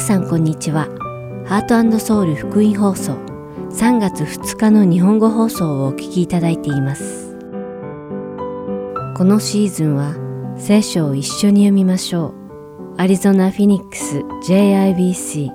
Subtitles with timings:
[0.00, 0.88] さんこんにちは。
[1.46, 3.12] ハートソウル福音放送
[3.70, 7.36] 3月2日の日本語放送をお聞きいただいています。
[9.16, 10.14] このシーズンは
[10.56, 12.94] 聖書を一緒に読みましょう。
[12.96, 15.50] アリゾナ・フィニックス JIBC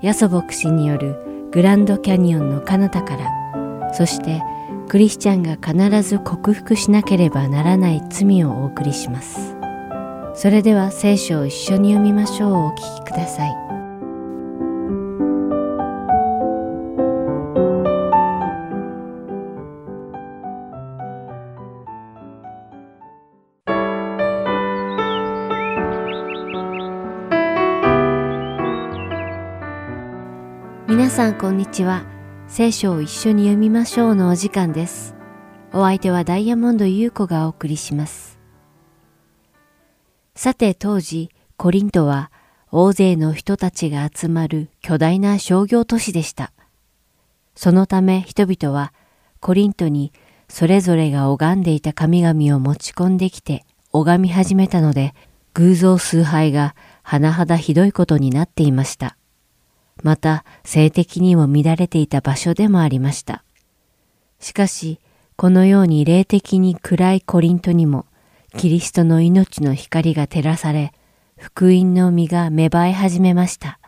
[0.00, 4.42] ヤソ牧師によるグランドキャニオンの彼方からそして
[4.88, 9.54] クリスチャンが必ず克服しなければならない罪をお送りします。
[10.34, 13.65] それでは聖書を一緒に読みましょうお聞きください。
[31.38, 32.06] こんにちは。
[32.48, 35.14] 聖書を一緒に読みましょうのお時間です。
[35.70, 38.38] お相手はダイヤモンド優子がお送りします。
[40.34, 41.28] さて当時、
[41.58, 42.32] コリントは
[42.72, 46.52] 大勢の人たちが集まる巨大な商業都市でした。
[47.54, 48.94] そのため人々は
[49.40, 50.14] コリントに
[50.48, 55.14] それぞれが拝んでいた神々を持ち込んできて拝み始めたので
[55.52, 59.18] 偶像崇拝が甚だひどいことになっていました。
[60.02, 63.44] また性的にも乱れていた場所でもありました。
[64.40, 65.00] しかし、
[65.36, 68.06] このように霊的に暗いコリントにも
[68.56, 70.92] キリストの命の光が照らされ、
[71.36, 73.78] 福音の実が芽生え始めました。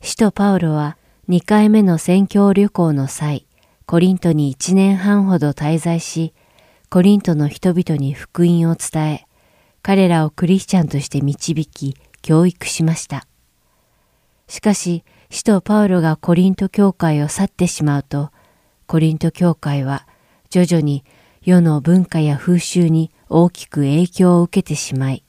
[0.00, 0.96] 使徒パウロは
[1.28, 3.46] 2回目の宣教旅行の際、
[3.86, 6.34] コリントに1年半ほど滞在し、
[6.90, 9.26] コリントの人々に福音を伝え、
[9.82, 13.28] 彼らをクリスチャンとして導き、教育しました。
[14.48, 18.30] しかし、使徒パウロがコリント教会を去ってしまうと、
[18.86, 20.06] コリント教会は
[20.50, 21.04] 徐々に
[21.42, 25.24] 世の文化や風習に大きく影響を受けてしまい、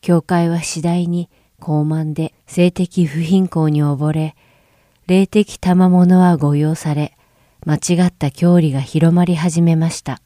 [0.00, 4.36] 教会は次第に高慢で性的不貧困に溺れ、
[5.06, 7.16] 霊的賜物は誤用され、
[7.64, 10.20] 間違った教理が広まり始めました。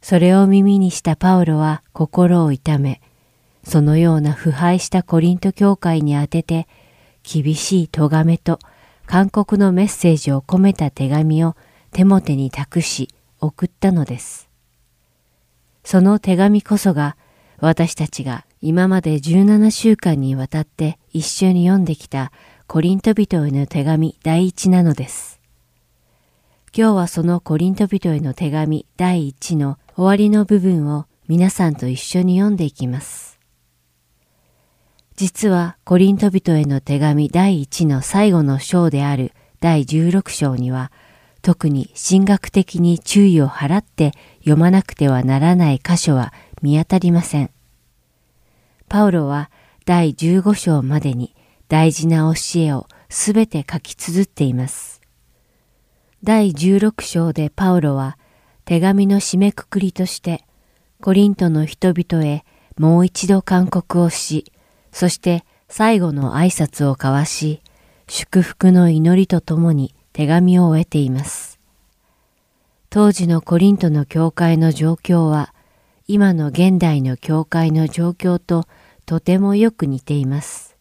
[0.00, 3.00] それを耳にしたパウロは心を痛め、
[3.66, 6.68] そのような腐敗したコリント教会に宛てて、
[7.22, 8.58] 厳しい咎めと
[9.06, 11.56] 勧告のメッセージを込めた手紙を
[11.92, 13.08] 手も手に託し
[13.40, 14.48] 送ったのです。
[15.84, 17.16] その手紙こそが
[17.58, 22.32] 私たちが今まで17週間にわたって一緒に読んできた
[22.66, 25.40] コリント人への手紙第一なのです。
[26.76, 33.33] 今日はそのコリント人への手紙第一の終わりの部分を皆さんと一緒に読んでいきます。
[35.16, 40.90] 実はコリント人への手紙第一の最後の章である第16章には
[41.40, 46.32] 特に神学的に注意を払って読まなくてはならない箇所は
[46.62, 47.50] 見当たりません。
[48.88, 49.50] パウロは
[49.84, 51.36] 第15章までに
[51.68, 55.00] 大事な教えをすべて書き綴っています。
[56.24, 58.18] 第16章でパウロは
[58.64, 60.42] 手紙の締めくくりとして
[61.00, 62.44] コリントの人々へ
[62.78, 64.50] もう一度勧告をし、
[64.94, 67.60] そして最後の挨拶を交わし、
[68.06, 71.58] 祝福の祈りとともに手紙を終えています。
[72.90, 75.52] 当時のコリントの教会の状況は
[76.06, 78.68] 今の現代の教会の状況と
[79.04, 80.76] とてもよく似ています。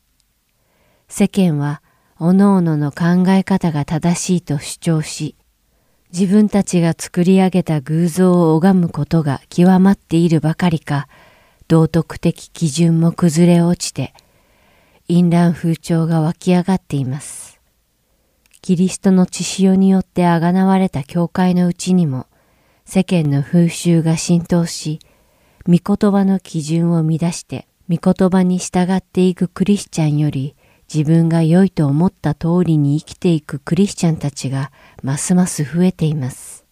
[1.10, 1.82] 世間は
[2.20, 5.36] 各々の考え方が正しいと主張し、
[6.12, 11.08] 自分たちが作り上げた偶像を拝むことが極まっているばかりか、
[11.68, 14.14] 道徳的基準も崩れ落ちて、
[15.08, 17.60] 淫乱風潮が湧き上がっています。
[18.62, 22.28] キリストの血潮によってあがなわれた教会のうちにも
[22.86, 25.00] 世間の風習が浸透し、
[25.68, 30.56] 御言葉の基準を乱して御言葉に従っていくクリスチャンより
[30.94, 36.66] 自分が良いと思った通りに生きていくクリスチャンたちがますます増えています。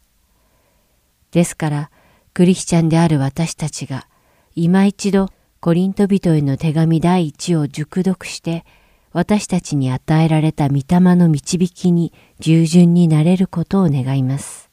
[1.31, 1.91] ですから
[2.33, 4.07] クリスチャンである私たちが
[4.55, 8.65] 今一度コリント人への手紙第一を熟読して
[9.13, 14.69] 私たちに与えられた御霊の導きに従順になれることを願います。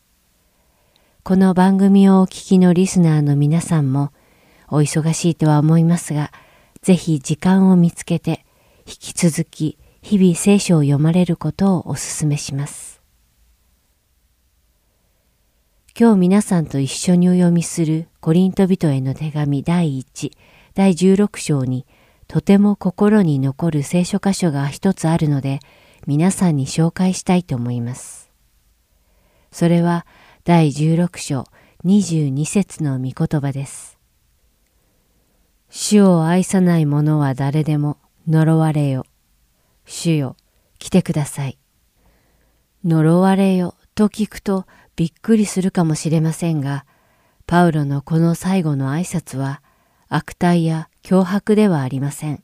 [1.22, 4.12] この番組をお聞きのリスナーの皆さんも
[4.68, 6.32] お忙しいとは思いますが、
[6.80, 8.44] ぜひ時間を見つけて
[8.86, 12.97] 引き続き日々聖書を読まれることをお勧めします。
[16.00, 20.30] 今日皆さんと一緒にお読みするコリント人への手紙第1、
[20.74, 21.86] 第16章に
[22.28, 25.58] とても心に残る聖書箇所が一つあるので、
[26.06, 28.30] 皆さんに紹介したいと思います。
[29.50, 30.06] それは
[30.44, 31.46] 第16章
[31.84, 33.98] 22節の御言葉です。
[35.68, 37.98] 主を愛さない者は誰でも
[38.28, 39.04] 呪われよ。
[39.84, 40.36] 主よ、
[40.78, 41.58] 来てください。
[42.84, 44.64] 呪われよと聞くと
[44.98, 46.84] びっくりするかもしれませんが、
[47.46, 49.62] パウロのこの最後の挨拶は
[50.08, 52.42] 悪態や脅迫ではありません。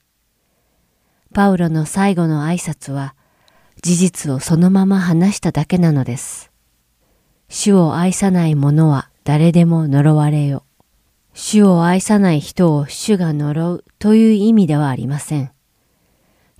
[1.34, 3.16] パウロの最後の挨拶は
[3.82, 6.52] 事実をそのまま話しただけなのです。
[7.48, 10.62] 主を愛さない者は誰でも呪われよ。
[11.32, 15.50] 主を愛さない人を主が呪うという意味ではありません。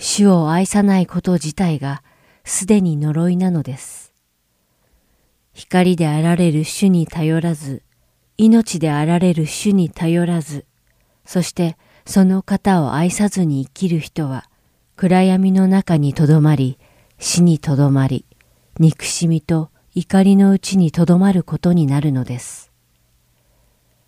[0.01, 2.03] 主を愛さないこと自体が
[2.43, 4.04] すでに呪いなのです。
[5.55, 7.83] 光であられる主に頼らず、
[8.37, 10.67] 命であられる主に頼らず、
[11.25, 14.51] そしてその方を愛さずに生きる人は、
[14.97, 16.79] 暗闇の中にとどまり、
[17.19, 18.27] 死にとどまり、
[18.81, 22.73] 憎しみと怒りのうちにとどまることになるのです。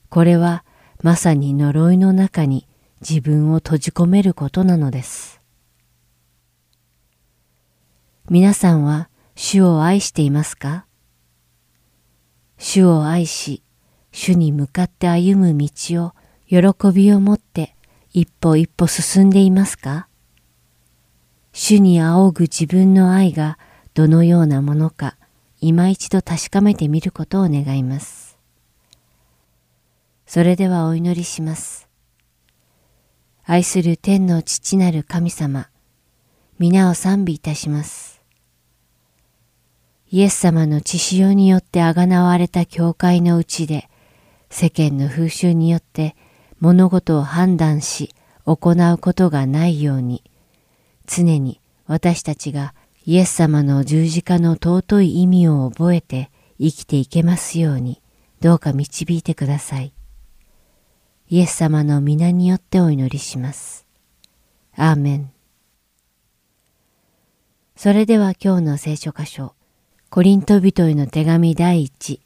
[0.09, 0.65] これは
[1.03, 2.67] まさに呪いの中に
[3.01, 5.41] 自分を閉じ込めることなのです。
[8.29, 10.86] 皆さんは主を愛していますか？
[12.59, 13.63] 主を愛し、
[14.13, 15.69] 主に向かって歩む道
[16.05, 16.13] を
[16.47, 17.75] 喜びを持って
[18.13, 20.09] 一歩一歩進んでいますか？
[21.53, 23.59] 主に仰ぐ自分の愛が
[23.95, 25.17] どのようなものか
[25.61, 28.39] 今一度確かめてみることを願います。
[30.27, 31.89] それではお祈りします。
[33.45, 35.69] 愛する天の父なる神様、
[36.59, 38.16] 皆を賛美いたします。
[40.09, 43.89] イエス様の血潮によってあがなわれた教会のうちで、
[44.51, 46.15] 世間の風習によって
[46.61, 48.15] 物事を判断し
[48.45, 50.23] 行うことがないように、
[51.07, 52.75] 常に私たちが
[53.05, 58.01] イエス様の十字架の尊い意味を覚えて生きていけますように、
[58.41, 59.93] どうか導いてください。
[61.29, 63.85] イエス様の皆によってお祈りします。
[64.77, 65.33] アーメン。
[67.75, 69.56] それでは今日の聖書箇所、
[70.17, 72.21] コリント人への手紙第1、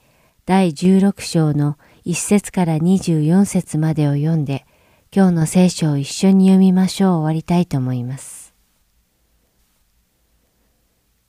[0.46, 1.76] 第16章の
[2.06, 4.64] 1節から24節までを読んで、
[5.12, 8.54] 今日の聖書を一緒に読みましょう終わりたいと思います。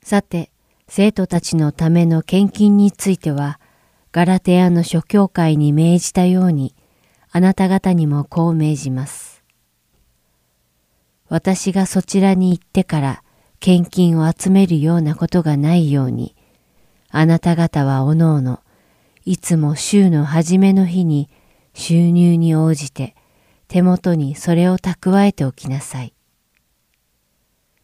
[0.04, 0.52] さて、
[0.86, 3.58] 生徒たちのための献金については、
[4.12, 6.76] ガラテアの諸教会に命じたように、
[7.32, 9.42] あなた方にもこう命じます。
[11.28, 13.24] 私がそちらに行ってから
[13.58, 16.36] 献金を集めるようなことがないように、
[17.14, 18.60] あなた方はおのおの、
[19.26, 21.28] いつも週の初めの日に
[21.74, 23.14] 収入に応じて
[23.68, 26.14] 手元にそれを蓄えておきなさい。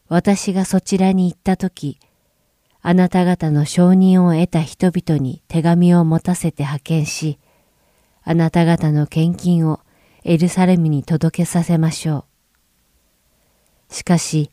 [0.08, 2.00] 私がそちらに行ったとき、
[2.80, 7.38] あなた方の承認を得た人々に手紙を持たせて派遣し、
[8.22, 9.80] あなた方の献金を
[10.24, 12.24] エルサレムに届けさせましょ
[13.90, 13.94] う。
[13.94, 14.50] しかし、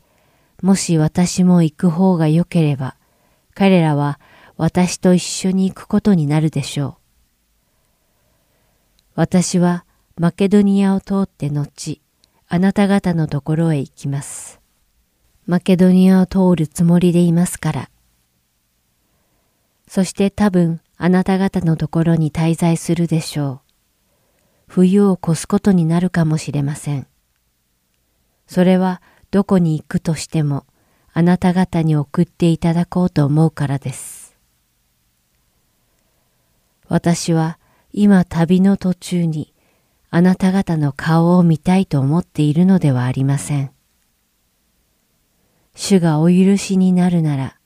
[0.62, 2.96] もし私も行く方が良ければ、
[3.54, 4.20] 彼らは
[4.56, 6.94] 私と一緒に行くことになるでしょう。
[9.14, 9.84] 私は
[10.18, 12.00] マケドニアを通って後、
[12.48, 14.60] あなた方のところへ行きます。
[15.46, 17.90] マケドニアを通るつもりでいますから。
[19.88, 23.60] そして多分あなた方のところに滞在するでしょう。
[24.68, 27.06] 冬を越すことになるかもしれません。
[28.46, 30.64] それはどこに行くとしても
[31.12, 34.25] あなた方に送っていただこうと思うからです。
[36.88, 37.58] 私は
[37.92, 39.52] 今旅の途中に
[40.10, 43.70] あなた方の顔を見たいと思っているのではありません。
[45.74, 47.56] 主がお許しになるなら、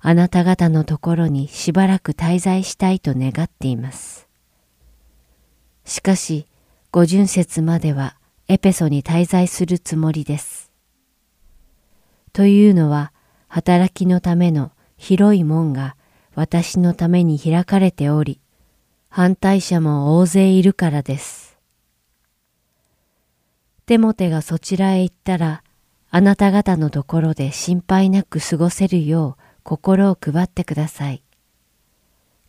[0.00, 4.28] あなた方のところにしばらく滞在したいと願っています。
[5.84, 6.46] しかし、
[6.92, 8.16] 五巡節までは
[8.48, 10.70] エペソに滞在するつもりです。
[12.32, 13.12] というのは、
[13.48, 15.95] 働きのための広い門が
[16.36, 18.40] 私のために開かれており、
[19.08, 21.56] 反対者も大勢いるからです。
[23.86, 25.62] テモテがそちらへ行ったら、
[26.10, 31.22] あなた方のところで心配なく過ごせるよう心を配ってください。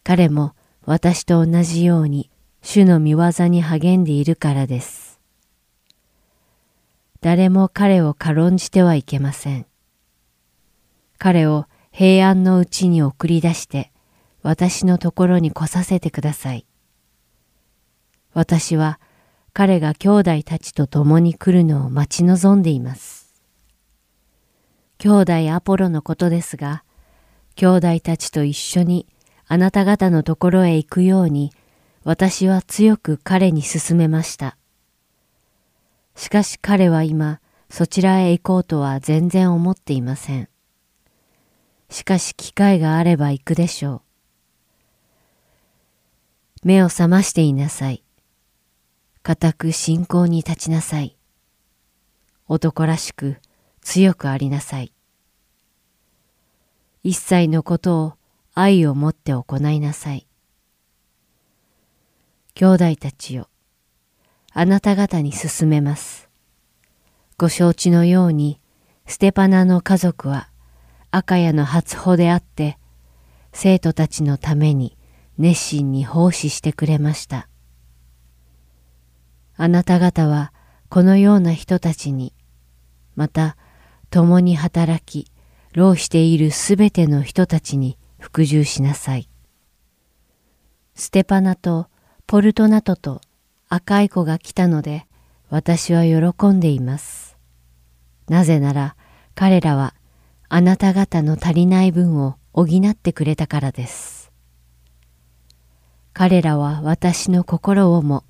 [0.04, 0.54] 彼も
[0.86, 2.30] 私と同じように
[2.62, 5.22] 主の見業に励んでいるからです。
[7.22, 9.66] 誰も彼を軽んじてはいけません。
[11.18, 11.68] 彼を
[11.98, 13.92] 平安のうちに送り出して
[14.44, 16.68] 私のところに来させてください。
[18.36, 19.00] 私は
[19.52, 23.42] 彼が兄弟たちと共に来るのを待ち望んでいます。
[25.00, 26.84] 兄弟アポロのことですが、
[27.56, 29.08] 兄弟たちと一緒に
[29.48, 31.52] あなた方のところへ行くように
[32.04, 34.56] 私は強く彼に勧めました。
[36.16, 40.48] しかし彼は今そちらへ行こうとは全然思っていません。
[41.90, 44.02] しかし機会があれば行くでしょう。
[46.64, 48.04] 目を覚ましていなさい。
[49.24, 51.18] 固く信仰に立ちなさい。
[52.48, 53.38] 男らしく
[53.82, 54.92] 強くありなさい。
[57.04, 58.14] 一切のことを
[58.54, 60.28] 愛を持って行いなさい。
[62.54, 63.50] 兄弟たちよ、
[64.52, 66.28] あなた方に進めます。
[67.38, 68.60] ご承知のように、
[69.06, 70.50] ステパナの家族は
[71.12, 72.78] 赤屋の初歩であって、
[73.54, 74.98] 生徒たちのために
[75.38, 77.48] 熱心に奉仕してくれました。
[79.56, 80.54] あなた方は
[80.90, 82.34] このような人たちに、
[83.16, 83.58] また
[84.10, 85.32] 共に働き、
[85.74, 89.30] 労しているすべての人たちに服従しなさい。
[90.96, 91.88] ステパナと
[92.26, 93.22] ポルトナトと
[93.70, 95.06] 赤い子が来たので
[95.50, 97.38] 私は喜んでいます。
[98.28, 98.96] なぜなら
[99.36, 99.94] 彼らは
[100.50, 104.32] あなた方の足りない分を補ってくれたからです。
[106.14, 108.24] 彼らは私の心をも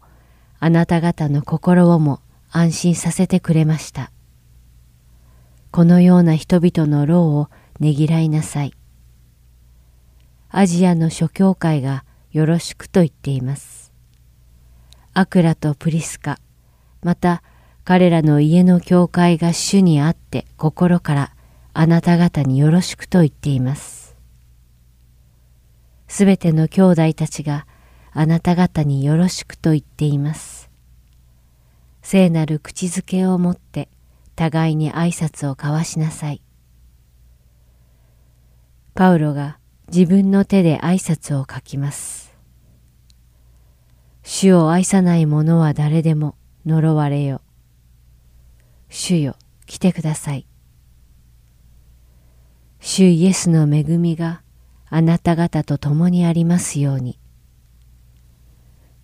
[0.60, 2.20] あなた方の心をも
[2.50, 4.12] 安心させてくれました。
[5.72, 8.74] このような人々の労をねぎらいなさい。
[10.50, 13.94] アジアの諸教会がよろしくと言っています。
[15.14, 16.40] アクラとプリスカ、
[17.04, 17.44] また
[17.84, 21.37] 彼らの家の教会が主にあって心から
[21.80, 24.16] あなた方によろしくと言っています。
[26.08, 27.68] すべての兄弟たちが
[28.14, 30.72] あなた方によろしくと言っています。
[32.02, 33.90] 聖なる口づけをもって
[34.36, 36.42] 互いに挨拶を交わしなさい。
[38.96, 42.36] パウロが自分の手で挨拶を書きます。
[44.24, 46.34] 主を愛さない者は誰でも
[46.66, 47.42] 呪われよ。
[48.90, 49.36] 主よ、
[49.68, 50.47] 来てください。
[52.80, 54.42] 主イエスの恵みが
[54.90, 57.20] あなた方と共にありますように。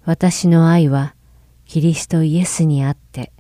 [0.06, 1.16] 私の愛は
[1.66, 3.32] キリストイエスにあって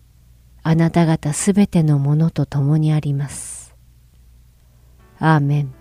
[0.64, 3.76] あなた方すべてのものと共にあります。
[5.20, 5.74] アーメン。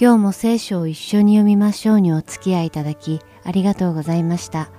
[0.00, 4.70] 今日も聖書を一緒に読みましょうにお付き合いいただきありがとうございました。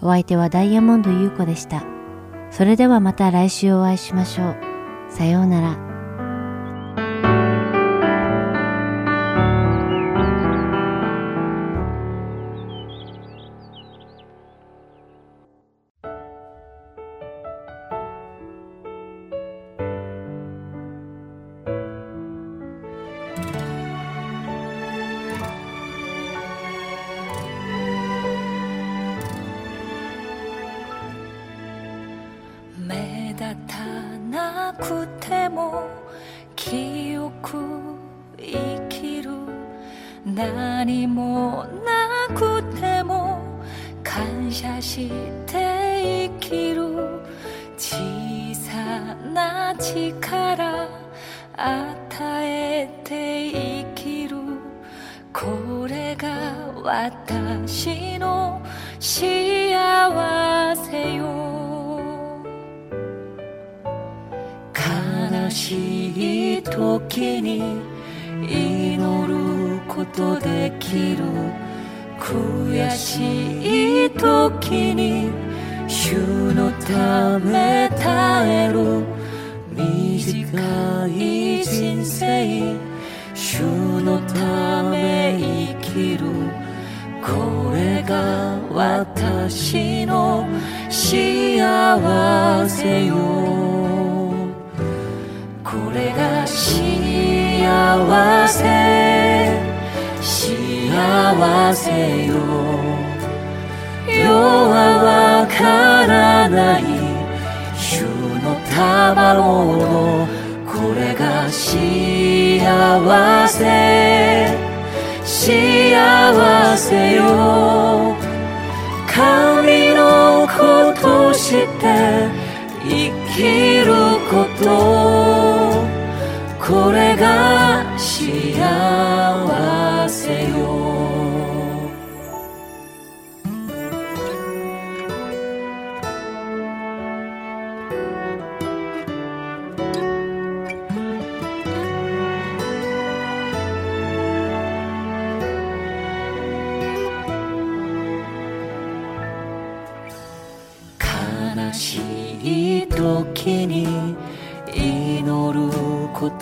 [0.00, 1.84] お相手はダイヤモンド優子でした。
[2.50, 4.56] それではまた来週お会いしましょう。
[5.10, 5.91] さようなら。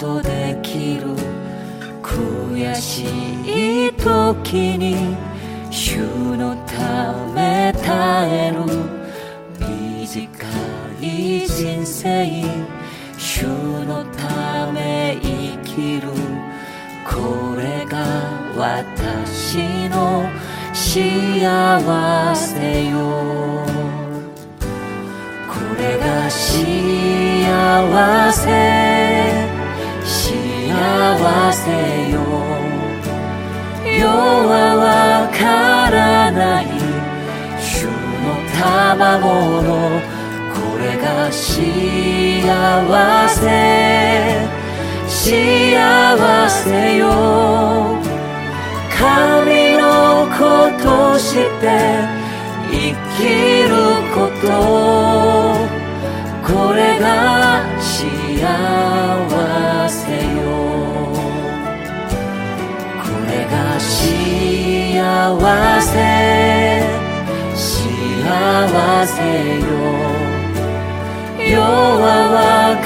[0.01, 1.15] ことできる。
[2.03, 4.90] 悔しい時に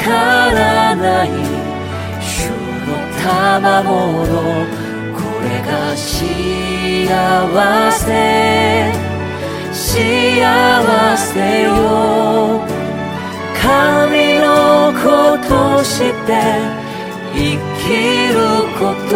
[0.04, 0.10] か
[0.52, 1.30] らない。
[2.20, 2.92] 主の
[3.22, 4.24] 賜物
[5.14, 7.08] これが幸
[7.90, 8.04] せ。
[9.72, 11.70] 幸せよ。
[13.62, 15.08] 神の子
[15.48, 15.50] と
[15.82, 16.32] して
[17.32, 17.38] 生
[17.80, 17.88] き
[18.28, 18.36] る
[18.78, 19.12] こと。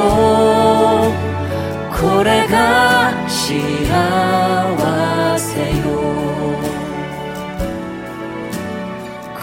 [2.00, 3.44] これが幸
[5.38, 5.46] せ
[5.80, 5.86] よ。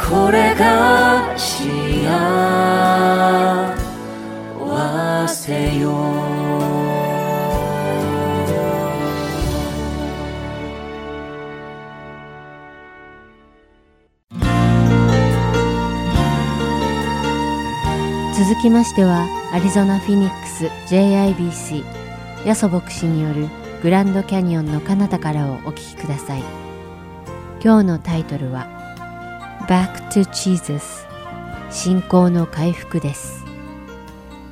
[0.10, 1.25] これが
[5.46, 5.92] せよ。
[18.36, 21.84] 続きましてはアリゾナ・フィニックス JIBC
[22.46, 23.48] ヤソ牧師による
[23.84, 26.44] グランドキャニオンの彼方からをお聞きください。
[27.64, 28.68] 今日のタイトルは
[29.70, 31.06] Back to Jesus
[31.70, 33.45] 信仰の回復です。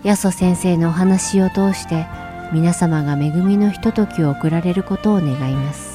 [0.04, 2.06] ヤソ先生のお話を通して
[2.52, 5.94] 皆様が恵みのひとときを送られることを願います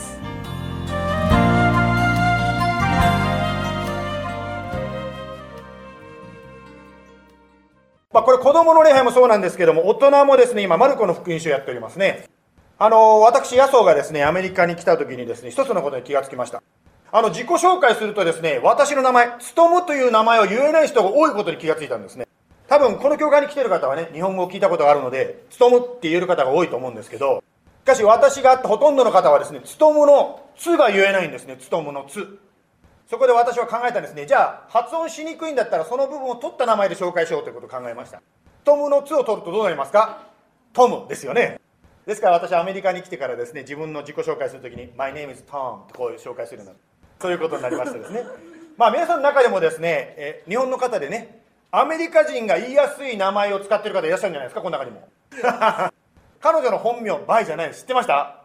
[8.10, 12.26] まあ、これ子供の礼拝もそうなんですけども、大人もですね、今、マルコの福音書をやっておりますね。
[12.78, 16.62] あの、私、野草がですね、アメリカに来た時にですね、一つのことに気がつきました。
[17.12, 22.26] あの、自己紹介するとですね、私の名前、つとむという名前を言えない人が多いことに気がついたんですね。
[22.68, 27.42] 多分、この教会に来てる方はね、日本語を聞いたことがあるので、つとむって言える方が多いと思うんですけど、
[27.84, 32.38] しかし私が会ったほとんどの方はですね、つとむのつが言えないんですね、つとむのつ。
[33.10, 34.26] そこで私は考えたんですね。
[34.26, 38.20] じゃあ、発音しにくいんだったら、その部分を取った名前で紹介しようということを考えました。
[38.64, 40.24] ツトムの「つ」を取るとどうなりますか？
[40.74, 41.58] トムですよね。
[42.04, 46.78] ですから私は、アメリカに来てからですね、自分の自己紹介するときに、My name is Tom とこういう紹介するようになる。
[47.22, 48.24] そういうことになりましたですね。
[48.76, 55.08] まあ皆さんの中でもですね、え日本の方でね、アメリカ人が言いやすい名前を使ってる方いらっしゃるんじゃないですか、この中にも。
[56.40, 57.82] 彼女の本名、バイじゃないです。
[57.82, 58.36] 知ってました？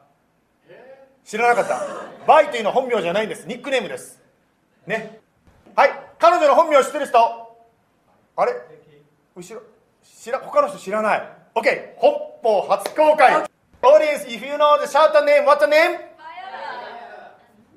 [1.24, 1.80] 知らなかった。
[2.28, 3.48] バイというのは本名じゃないんです。
[3.48, 4.22] ニックネームです。
[4.86, 5.22] ね。
[5.76, 5.92] はい。
[6.20, 7.18] 彼女の本名知ってる人？
[8.36, 8.54] あれ？
[9.36, 9.62] 後ろ？
[10.04, 11.30] 知ら、他の人知らない。
[11.56, 11.94] OK。
[11.98, 13.46] 本邦初公開。
[13.82, 15.98] Audience, if you know the shout name, what the name?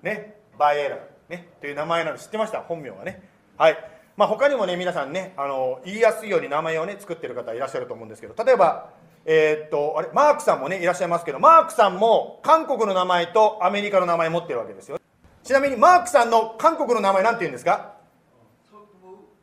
[0.03, 0.35] ね。
[0.59, 0.99] バイエラ。
[1.29, 1.49] ね。
[1.61, 2.63] という名前なの知ってました？
[2.63, 3.23] 本名はね。
[3.57, 3.77] はい。
[4.17, 8.91] まあ他にもね、皆さんね、あの、言いやすいように名前をね、作ってる方いらっしゃると思うんですけど、例えば、
[9.27, 14.99] えーっと、あれ、マークさんもね、いらっしゃいますけど、マークさんも韓国の名前とアメリカの名前持ってるわけですよ。
[15.43, 17.95] ちなみにマークさんの韓国の名前なんて言うんですか？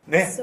[0.08, 0.34] ね。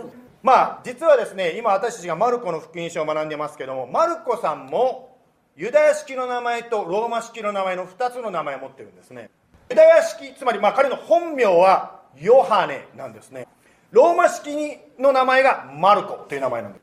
[0.42, 5.18] まあ実はですね、今私たちがマルコの福音書を学んでますけども、マルコさんも
[5.56, 9.28] ユダヤ式の名前とローマ式の名前の2つの名前を持ってるんですね。
[9.68, 13.46] ユダヤ式、つまりまあ彼の本名はヨハネなんですね。
[13.90, 16.82] ローマ式の名前がマルコという名前なんです。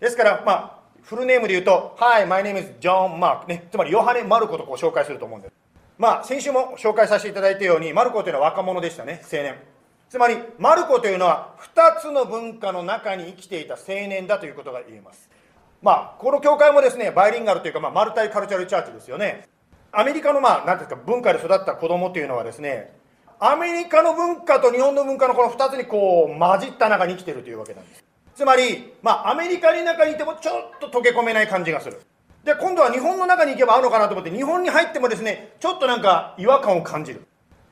[0.00, 3.68] ですから、まあ、フルネームで言うと、Hi, my name is John Mark、ね。
[3.70, 5.52] つまりヨハネ・マルコとこう紹介すると思うんです。
[5.98, 9.56] まあ、先週も紹介させていただいたように、マルコというのは若者でしたね、青年。
[10.08, 15.28] つまり、マルコというのは、2つの文化の中に生きていた青年だということが言えます。
[15.82, 19.46] まあ、この教会もですね、バイリンガルというか、まあ、マルタイカルチャルチャーチですよね。
[19.92, 22.95] アメリカの、まあ、なんていうか、文化で育った子供というのはですね、
[23.38, 28.04] アメリカの文化と日本の文化のこの2つにこう、混じった中に生きてるというわけなんです。
[28.34, 32.00] つまり、まあ、アメリカの中にいてもちょっと溶け込めない感じがする。
[32.44, 37.26] で、今度は日本の中に行けば合うのかなと思って、日本に入ってもですね、ちょっとなんか違和感を感じる。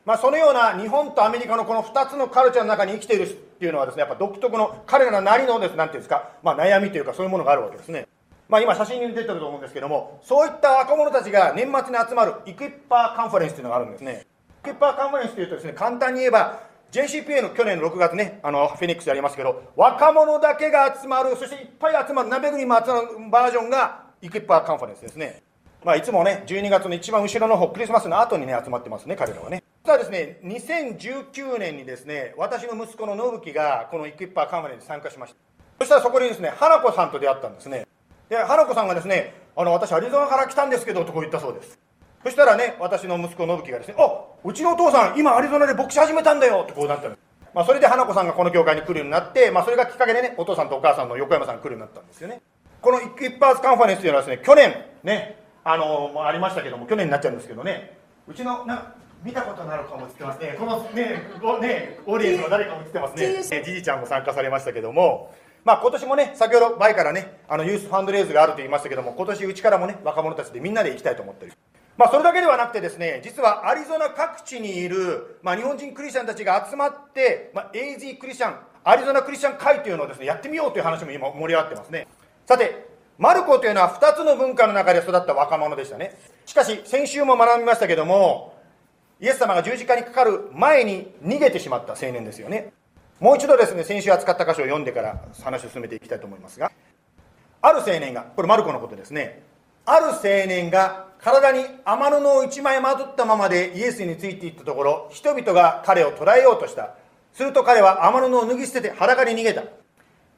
[0.05, 8.07] まあ、そのような日本とアメリカのこの2つのカルチャーの中に生きているっていうのはですねやっぱ独特の彼らなりのですなんていうんですか、まあ、悩みというかそういうものがあるわけですね
[8.47, 14.27] まあ、今写真に出てると思うんですけどもそういった若者たちが年末に集まるイクイッパーカンファレンスというのがあるんですね
[14.65, 25.43] クッパーカンファレンスというとですね簡単に言えば JCPA の去年6月ねあのフェニックスでありますけど若者だけが集まるそしていっぱい集まる鍋国も集まるバージョンがイクイッパーカンファレンスですね。
[25.85, 29.63] まあ、いつもね12月の一番後ろの方クリスマスの後にね集まってますね彼らはね。
[29.85, 35.39] 実はですね2019年にですね私の息子の信樹がこのイクイッパーカンファレンスに参加しました。
[35.81, 37.87] そしたらそこにですね花子さんと出会ったんですね。
[38.31, 41.79] で花子さんがですね「あの私アリゾナから来たんですけど」とこう言ったそうです。
[42.25, 52.41] そしたらね私の息子信樹がですね「あうちのお父さん今アリゾナで牧師始めたんだよ」ってこうなったんですまあ、それで花子さんがこの教会に来るようになって、まあ、それがきっかけでねお父さんとお母さんの横山さんが来るようになったんですよね。
[52.81, 60.57] このイクイッパーズカンファレンスというのはですね去年ねあのありましたけども去年になっちゃうんですけどねうちのな見たことのある顔も映ってますね。
[60.59, 61.03] このね
[61.61, 63.63] ねオーディエンスの誰かも映ってますね。
[63.65, 65.33] じじちゃんも参加されましたけども
[65.65, 71.53] まあ、今年もね、先ほど前からね、あのユースファンドレイズがあると言いましたけども、今年うちからもね、若者たちでみんなで行きたいと思ってる。
[71.97, 82.09] まあ、それだけではなくてですね、実はアリゾナ各地にいる、まあ、日本人クリスチャンたちが集まって、まあ、AZ クリスチャン、アリゾナクリスチャン会というのをですね、やってみようという話も今盛り上がってますね。
[82.47, 86.17] さて、マルコというのは2つの文化の中で育った若者でしたね。
[86.47, 88.57] しかし、先週も学びましたけども、
[89.21, 92.73] イエス様が十字架にかかる前に逃げてしまった青年ですよね。
[93.21, 96.73] もう一度ですね、先週扱った箇所を読んでから話を進めていきたいと思いますが、
[97.63, 99.43] ある青年が、これマルコのことですね、
[99.87, 106.97] ある青年が体に天布を一枚まとったままでイエスについていったところ、人々が彼を捕らえようとした。
[107.33, 109.65] すると彼は天布を脱ぎ捨てて裸に逃げた。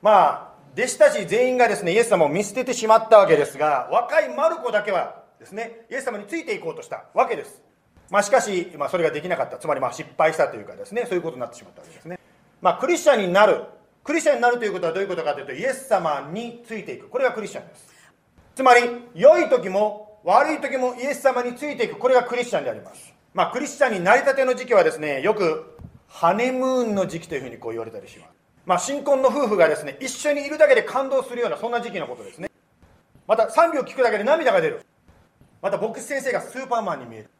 [0.00, 7.60] まあ、弟子たち全員がですね、イエス様を見捨ててしまったわけですが、若いマルコだけはですね、イエス様についていこうとしたわけです。
[8.08, 9.58] まあ、しかし、まあ、それができなかった。
[9.58, 12.20] つまりま失敗したというかですね、そういうことになってしまったわけですね。
[12.60, 13.64] まあ、クリスチャンになる
[14.06, 17.88] クリスチャンになるということはどういうことかというとイエス様についていくこれがクリスチャンです
[18.54, 18.82] つまり
[19.16, 21.98] 良い時も悪い時もイエス様についていく。
[22.00, 23.14] これがクリスチャンであります。
[23.32, 28.30] まあクリスチャンになりたての時期はですねよくハネムーンの時期というふうにこう言われたりします。
[28.66, 32.50] まあ新婚の夫婦がですね一緒にいるだけで感動するようなそんな時期のことですね。
[33.28, 34.84] また3秒聞くだけで涙が出る。
[35.62, 37.30] また牧師先生がスーパーマンに見える。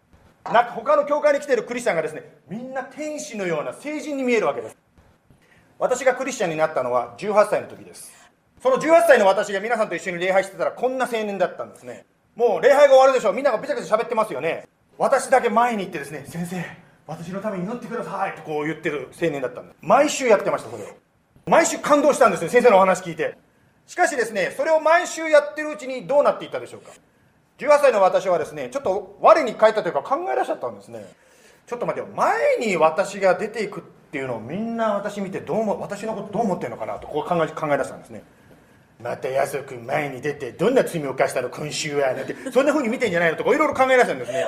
[0.44, 4.76] なんか他の教会に来ているクリスチャンがですねみんな天使のような聖人に見えるわけです。
[5.80, 8.12] 私がクリスチャンになったのは18歳の時です。
[8.62, 12.06] その18歳の私が皆さんと一緒に礼拝してたらこんな青年だったんですね。
[12.36, 13.32] もう礼拝が終わるでしょう。
[13.32, 14.68] みんながべちゃべちゃ喋ってますよね。
[14.98, 16.64] 私だけ前に行ってですね先生
[17.06, 18.34] 私のために祈ってください。
[18.36, 20.86] とこう言ってる青年だったんで毎週やってましたそれを。
[21.46, 23.38] 毎週感動したんですよ先生のお話聞いて。
[23.86, 26.92] しかしですねそれを毎週やってるうちにどうなっていったでしょうか。
[27.58, 31.06] 18歳の私はですねちょっと我に返ったというか考えらっしゃったんですね。
[31.66, 32.14] ちょっと待ってよ。
[32.14, 38.22] 前に私が出ていくっていうのをみんな私見てどうも私のことどう思ってるのかなとこう考え考え出したんですね。
[39.02, 44.44] また安く前に出てどんな罪を犯したの今週はなんてそんなふうに見てんじゃないのとかいろいろ考え出したんですね。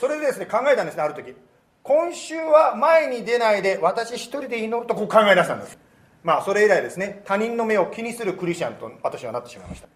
[0.00, 1.34] それでですね考えたんですねある時。
[1.82, 5.78] 今週は前に出ないで私一人で祈るとこう考え出したんです。
[6.22, 9.88] まあそれ以来ですね他人の目を気にするクリスチャンと私はなってしまいました。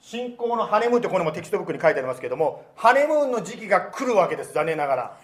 [0.00, 5.18] 信仰のハネムーンってこれもテキストブックに書いてありますけどもハネムーンの時期が来るわけです残念ながら。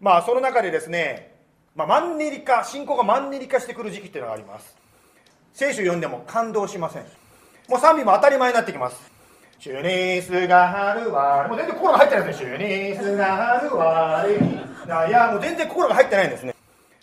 [0.00, 1.36] まあその中でですね
[1.76, 4.74] まあ、マンネリ化信仰がマンネリ化してくる時期っていうのがあります。
[5.52, 7.04] 聖書読んでも感動しません。
[7.68, 9.10] もう賛美も当たり前になってきます。
[9.58, 12.56] シュニスが春はもう全然心が入ってないですね。
[12.58, 16.54] シュニスが春はいやもう全然心が入ってないんですね。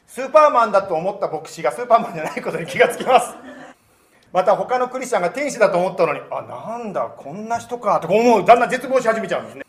[0.08, 3.34] スーパーマンだと思った牧師がスーパーマンじゃないことに気がつきます。
[4.32, 9.66] また他のクリスチャンが天使だと思ったのにあなんだこんな人かとか思うだんだん絶望し始めちゃうんですね。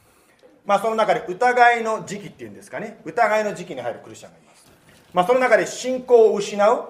[0.64, 3.00] まあその中で疑いの時期っていうんですかね。
[3.04, 4.64] 疑いの時期に入るクリスチャンがいます。
[5.12, 6.88] まあ、その中で信仰を失う、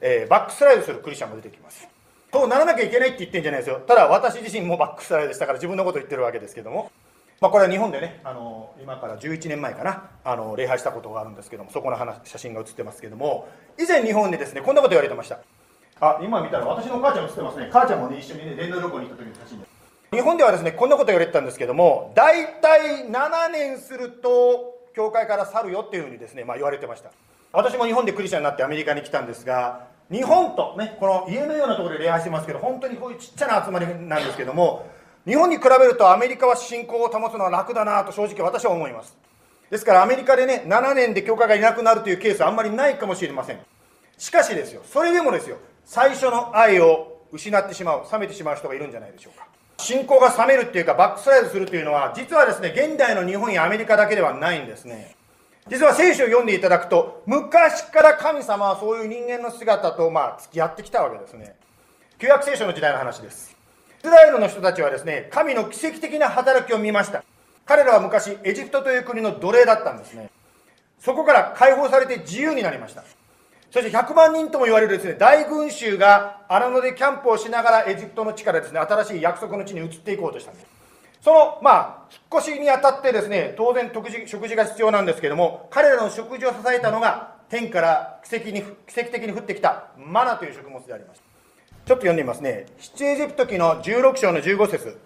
[0.00, 1.86] えー、バックスライドするクリスチャンも出てきます。
[2.32, 3.82] そうならなきゃいけないって言ってんじゃないですよ。
[3.86, 6.90] ただ私自身もバックスライドしたから自分のこと言ってるわけですけども、
[7.40, 10.08] まあ、これは日本でねあの今から11年前かな。
[10.24, 13.48] あの礼拝したことがあるんですけどもそこの話写真が写ってますけども。
[13.78, 15.40] 以前日本でですねこんなこと言われてました。
[16.00, 17.68] あ今見たら私の母ちゃん写ってますね。
[17.70, 19.70] 母ちゃんもね一緒にね電動旅行に行った時の写真です。
[20.10, 27.10] 日本ではですねこんなこと言われてたんですけども大体7年すると教会から去るよっていうふうにですね、まあ、言われてました。
[27.52, 34.86] 私も日本でクリスチャンになってアメリカに来たんですが日本とねこの家のようなところで礼拝してますけど本当にこういうちっちゃな集まりなんですけども
[35.24, 39.16] 日本に比べるとアメリカは信仰を保つのは楽だなと正直私は思います。
[39.70, 43.60] ですからアメリカでね7年で教会がいなくなるというケースはあんまりないかもしれません。
[44.18, 49.46] しかしですよそれでもですよ最初の愛を失ってしまう冷めてしまう人がいるんじゃないでしょうか。
[49.78, 55.16] 信仰が冷めるっていうかバックスライドするというのは実はですね現代の日本やアメリカだけではないんですね。
[55.68, 61.54] 実は聖書を読んでいただくと昔から神様はそういう人間の姿とまあ付き合ってきたわけですね。
[62.18, 63.56] 旧約聖書の時代の話です。
[64.00, 67.22] イスラエルの人たちはですね神の奇跡的な働きを見ました。
[67.64, 70.30] 彼らは昔エジプトという国の奴隷だったんですね。
[70.98, 73.04] そこから解放されて自由になりました。
[73.70, 80.66] そして100万人とも言われるですね大群衆が荒野でキャンプをしながらエジプトの地からですね新しい約束の地に移っていこうとしたんです。
[81.22, 83.90] そのまあ引っ越しにあたってですね当然
[84.26, 91.22] 食事が必要なんですけども彼らの食事を支えたのが天から奇跡に奇跡的に降ってきたマナという食物であります。
[91.84, 92.66] ちょっと読んでみますね。
[92.78, 94.98] 出エジプト記の16章の15節。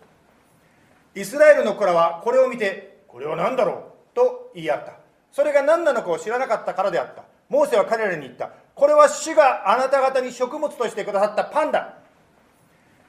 [1.14, 4.14] イスラエルの子らはこれを見てこれは何だろう？
[4.14, 4.92] と言い合った。
[5.33, 7.24] それが何なのかを知らなかったからであった。
[7.48, 8.50] モーセは彼らに言った。
[8.74, 11.98] これは主があなた方に食物としてくださったパンダ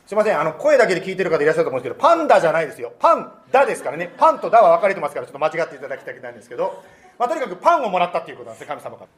[0.07, 0.39] すいません。
[0.39, 2.93] あの声だけで聞いてる方いらっしゃると思うんですけどパンダじゃないですよ。
[2.97, 4.13] パンダですからね。
[4.17, 6.81] パンとダは分かれてますからちょっと間違っていただきたくないんですけど、
[7.19, 9.09] まあ、とにかくパンをもらったっていうことなんですね神様から。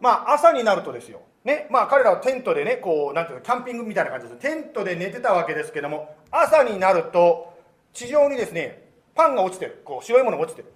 [0.00, 1.22] まあ朝になるとですよ。
[1.42, 1.68] ね。
[1.70, 4.40] まあ彼らはテントでねこうなんていうのキャンピングみたいな感じです。
[4.40, 7.56] テントで寝てたわけですけども朝になると
[7.94, 9.80] 地上にですねパンが落ちてる。
[9.86, 10.70] こう白いものが落ちてる。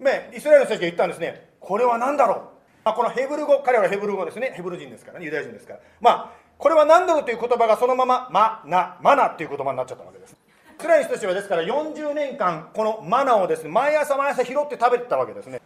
[0.00, 1.48] ねイスラエルの人たちが言ったんですね。
[1.60, 2.38] これは何だろう。
[2.84, 4.52] まあ、このヘブル語、彼らはヘブル語ですね。
[4.56, 5.80] ヘブル人ですからね、ユダヤ人ですから。
[6.00, 10.36] まあ、これは何だろうという言葉がそのまま、マナ、マナっていう言葉になっちゃったわけです。
[10.78, 15.60] イスラエルの人たちはですから40年間、このマナをですね、毎朝毎朝拾って食べてたわけですね。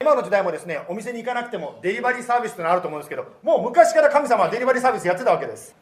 [0.00, 5.76] 今の時代もですね、お店に行かなくてもデリバリーサービスというのがあると思うんですけど、もう昔から神様はデリバリーサービスやってたわけです。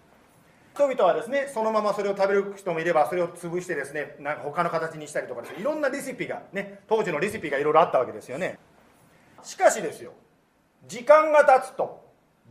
[0.74, 8.58] 人々はですね、そのままそれを食べる人もいれば、それを潰してですね、なんか他の形にしたりとかですね、いろんなレシピが、ね、当時のレシピがいろいろあったわけですよね。
[9.44, 10.12] しかしですよ、
[10.88, 12.01] 時間が経つと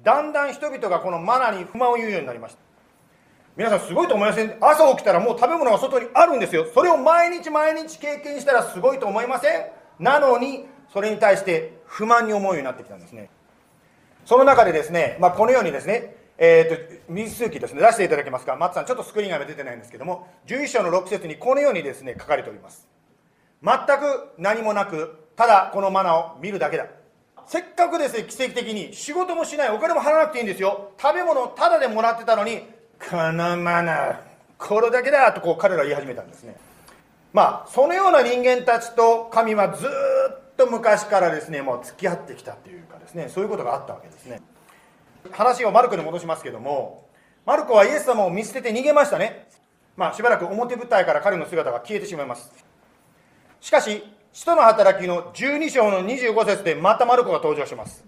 [0.04, 2.60] だんだん人々がこのマナに不満を言うようになりました。
[3.58, 4.58] 皆さんすごいと思いません？
[4.62, 6.66] 朝起きたらもう食べ物が外にあるんですよ。
[6.74, 9.66] それを毎日毎日経験したらすごいと思いません？
[10.00, 13.30] なのにそれに対して不満に思うようになってきたんですね。
[14.26, 18.56] その中でですね、まあ、このようにですねえーと、水数記ですね出していただけますか？
[18.56, 22.88] 松さんちょっとスクリーンが出てないんですけども11章の6節にこのようにですね書かれております。
[23.64, 26.88] 全く何もなくただこのマナを見るだけだ。
[27.52, 28.94] せっかくですね奇跡的に。
[28.94, 30.94] 仕事もしないお金も払わなくていいんですよ。
[30.98, 32.60] 食べ物をタダでもらってたのに
[33.10, 34.16] このマナー
[34.58, 36.56] これだけだとこう彼らは言い始めたんですね。
[37.34, 44.42] まあそのような人間たちと神はずっと昔からですねもう付き合ってきたというかですねそういうことがあったわけですね。
[45.34, 47.10] 話をマルコに戻しますけども
[47.46, 49.50] マルコはイエス様を見捨てて逃げましたね。
[49.98, 52.50] まあしばらく表舞台から彼の姿が消えてしまいます。
[53.60, 58.06] しかし使徒の働きの12章の25節でまたマルコが登場します。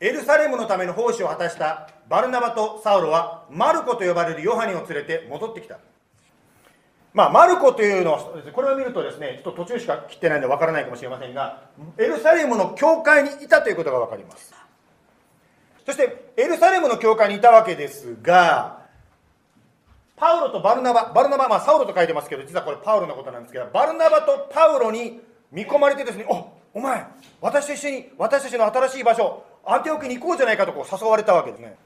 [0.00, 5.78] エルサレムのための奉仕を果たしたバルナバとサウロはマルコと呼ばれるヨハネを連れて戻ってきた。
[7.12, 8.18] まあ、マルコというのは
[8.52, 11.62] これを見るとですねちょっと途中しか切ってないんでわからないかもしれませんが
[11.96, 14.52] エルサレムの教会にいたということが分かります。
[15.86, 18.83] そしてエルサレムの教会にいたわけですが
[20.16, 27.06] パウロとバルナバ、バルナバ、まあ、サウロと書いてますけど、実はこれパウロのことなんですけど、バルナバとパウロに見込まれてですね、おお前、
[27.40, 31.76] 私と一緒に、私たちの新しい場所、アンテオキに行こうじゃないかとこう誘われたわけですね。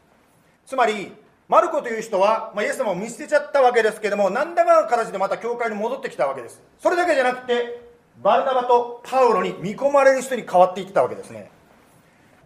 [0.67, 1.15] つまり、
[1.49, 6.63] マルコという人は、まあ、イエス様を見捨てちゃったわけですけども、何らかの形でまた教会に戻ってきたわけです。
[6.79, 7.89] それだけじゃなくて、
[8.23, 11.51] バルナバとパウロに見込まれる人に変わっていってたわけですね。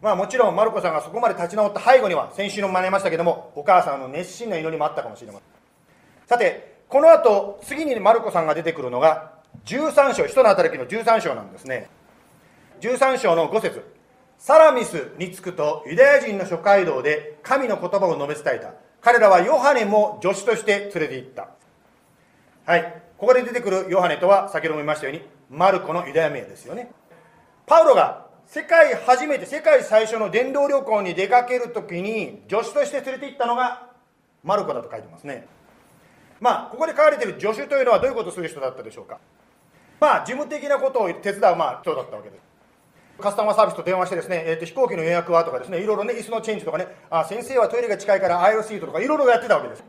[0.01, 5.62] まあもちろんマルコさんがそこまで立ち直った背後には、先週も学びましたけども、お母さんの熱心な祈りもあったかもしれません。
[6.33, 9.33] さて、この後、次にマルコさんが出てくるのが、
[9.66, 11.90] 13章、人の働きの13章なんですね。
[12.81, 13.85] 13章の5節
[14.38, 18.73] サラミスに着くとユダヤ人の諸街道で神の言葉を述べ伝えた。
[19.03, 21.51] 彼らはヨハネも助手として連れて行った。
[22.64, 23.03] はい。
[23.18, 26.92] ここで出てくるヨハネとは、先ほども言いましたように、マルコのユダヤ名ですよね。
[27.66, 33.90] パウロが世界初めて、世界最初の伝道旅行に出かけるときに、助手として連れて行ったのが
[34.42, 35.47] マルコだと書いてますね。
[36.42, 39.20] まあ、ここで書かれている助手というのはどういうことをする人だったでしょうか。
[40.00, 42.42] まあ、事務的なことを手伝う、まあ、人だったわけです。
[43.20, 49.85] カスタマーサービスと電話してですね、えー、と飛行機の予約はとかですね、いろいろね、椅子のチェンジとかね、あ先生はトイレが近いからアイロシートとかいろいろやってたわけです。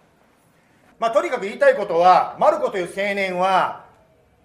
[0.99, 3.85] まあ、とにかく言いたいことは、マルコという青年は、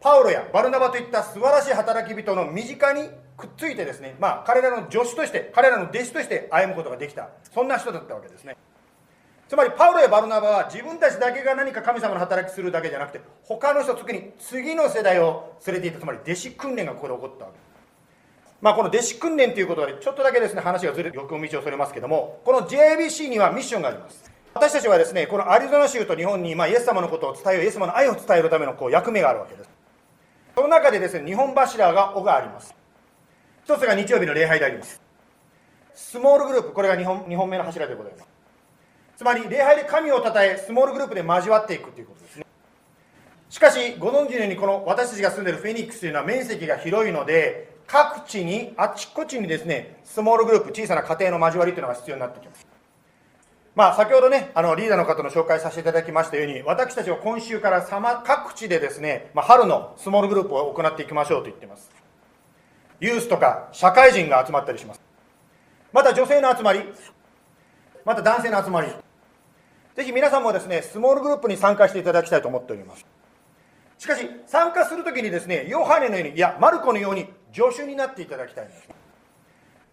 [0.00, 8.56] パウロやバルナバといった素晴らしい働き人の身近にくっついてですね、まあ、彼らの助手として、彼らの弟子として歩むことができた、そんな人だったわけですね。
[9.48, 17.58] つまりパウロやバルナバは自分たちだけが何か神様の働きするだけじゃなくて他の人特に次の世代を連れていったつまり弟子訓練がここで起こったわけ。
[18.60, 24.30] まあ、この弟子訓練ということでちょっとだけですね話がずれよく道をそれますけどもこの JBC にはミッションがあります。
[24.52, 29.70] 私たちはですねこのアリゾナ州と日本に、まあ、イエス様のことを伝えようイエス様の愛を伝えるためのこう役目があるわけです。
[30.54, 32.74] その中でですね日本柱が尾があります。
[33.64, 35.00] 一つが日曜日の礼拝であります。
[35.94, 38.37] スモールグループこれが 2, 本2本目の柱でございます。
[39.18, 42.46] つまり礼拝で神をたたえスモールグループで交わっていくということですね
[43.50, 52.64] しかしご存知のようにこの私たちが住んでいるフェニックスというのは面積が広いので各地にあちこちにですねスモールグループ小さな家庭の交わりというのが必要になってきます
[53.74, 61.88] まあ、先ほどね、あのリーダーの方の紹介させていただきましたように、私たちは今週からさま各地でですね、まあ、春のスモールグループを行っていきましょうと言っています。
[62.98, 65.00] ユースとか社会人が集まったりします。
[65.92, 66.80] また女性の集まり、
[68.04, 68.88] また男性の集まり。
[69.98, 73.04] ぜひ皆さんもですね、スモールグループに参加していただきたいと思っております。
[73.98, 78.88] しかし、参加するときにですね、ヨハネのように、いや、マルコのように助手になっていただきたいんです。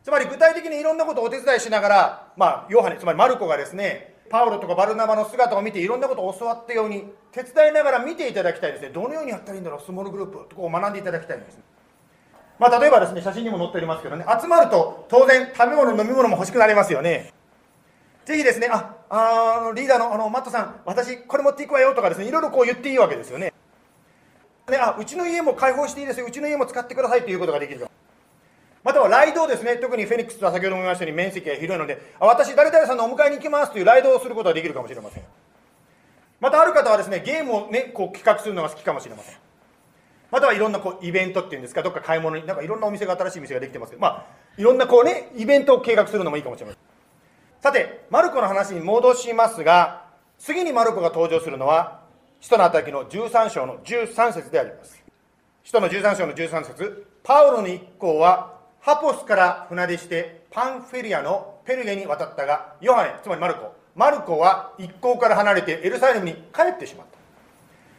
[0.03, 8.89] つまり具体的にいろんなことをお手伝いしながら、まあ、ヨハネ、つまりマルコがですね、パウロとかバルナバの姿を見ていろんなことを教わったように、手伝いながら見ていただきたいですね。
[8.89, 11.57] どのようにやったらいいんだろう、スモールグループとこう学んでいただきたいんです、
[12.59, 17.33] まあ、例えばですね、写真にも載っておりますけどね、集まると当然食べ物、飲み物も欲しくなりますよね。
[18.25, 23.53] ぜひですね、あ、あのリーダーのあのマットさん、私これ持っていくわよとかですね、いろいろこう言っていいわけですよね。
[24.69, 27.87] ねあ、うちの家も開放していいですよ、うちの家も使ってくださいということができる
[28.83, 35.23] またはライドをですね、特にフェニックスは先ほども言いましたように面積が広いので、あ私、誰々さんのお迎えに行きますというライドをすることができるかもしれません。
[36.39, 39.35] またある方はですね、ゲームをね、こう企画するのが好きかもしれません。
[40.29, 44.25] またはいろんなこうイベントっていうんですか、どっか買い物に、なんかいろんなお店が新しい店ができてますけど、まあ、
[44.57, 46.94] いろんなこうね、イベントを計画するのもいいかもしれません。
[47.61, 50.05] さて、マルコの話に戻しますが、
[50.37, 52.01] 次にマルコが登場するのは、
[52.39, 55.03] 使徒の働きの13章の13節であります。
[55.63, 63.73] 使徒の13章の13節パウロの一行はハポスから船出してパンフェリアのペルゲに渡ったがヨハネつまりマルコ。
[63.95, 67.17] マルコは一行から離れてエルサレムに帰ってしまった。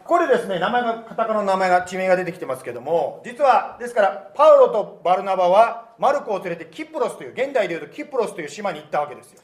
[0.05, 9.40] これですね名前がカタカナの名前が地名が出てきてますけども実はですからパウロとバルナバはマルコを連れてキプロスという現代でいうとキプロスという島に行ったわけですよ。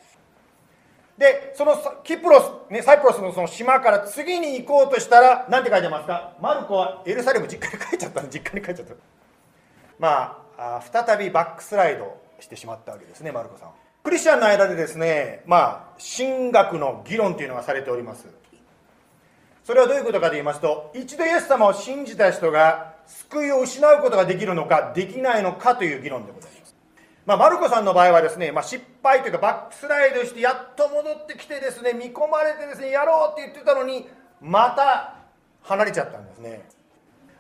[1.23, 6.33] でそのキプロス、ね、サイプロスのその島から次に行こうとしたら何て書いてますか？
[6.41, 8.23] マルコはエルサレム実家に帰っちゃった。
[8.25, 8.95] 実家に帰っちゃった。
[9.99, 13.69] まあ再びバックスライドしてしまったわけですねマルコさん。
[14.03, 18.27] クリスチャンの間でですねまあ神学の議論というのがされております。
[19.65, 26.62] それはどういうことかと言いますと一度イエス様を信じた人が救いを失うことができるのかできないのかという議論でございます。
[27.25, 34.09] まあ、マルコさんの場合はですね、まあ、失敗というかバックスライドしてやっと戻ってきてですね見込まれてですねやろうって言ってたのに
[34.41, 35.15] また
[35.63, 36.65] 離れちゃったんですね。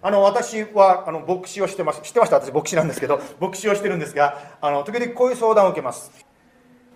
[0.04, 2.00] あの私はあの牧師をしてます。
[2.02, 6.12] 知ってました私牧師なんですけど牧師をしてるんですがあの時々こういう相談を受けます。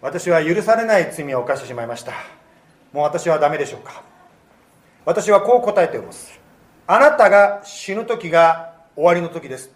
[0.00, 2.12] 私は許されない罪を犯してしまいました。
[2.92, 4.02] もう私はダメでしょうか。
[5.04, 6.38] 私はこう答えております。
[6.86, 9.75] あなたが死ぬ時が終わりの時ですって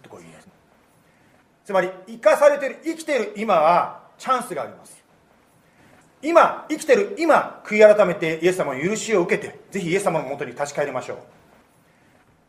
[1.71, 5.01] つまり生かされている生きている今はチャンスがあります。
[6.21, 11.17] 今生きてる今悔い改めてイエス様の許しを受けてぜひイエス様のもとに立ち返りましょう。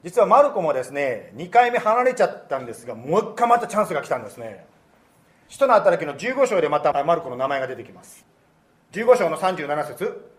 [0.03, 4.67] 実はマルコもですね2回目離れちゃったんですがもう1回またチャンスが来たんですね。
[5.49, 8.27] 使徒の働きの15章でまたマルコの名前が出てきます。
[8.91, 10.31] 15章の37節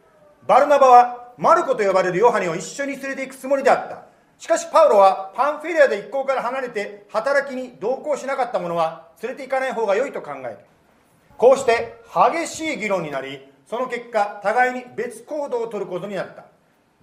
[0.45, 4.12] バルナバはマルコと呼ばれるヨハネを一緒に連れて行くつもりであった。
[4.37, 10.57] しかしパウロはパンフェリアで一行から離れて働きに同行しなかった者は連れて行かない方が良いと考える。
[11.37, 16.45] こうして激しい議論になりその結果互いに別行動を取ることになった。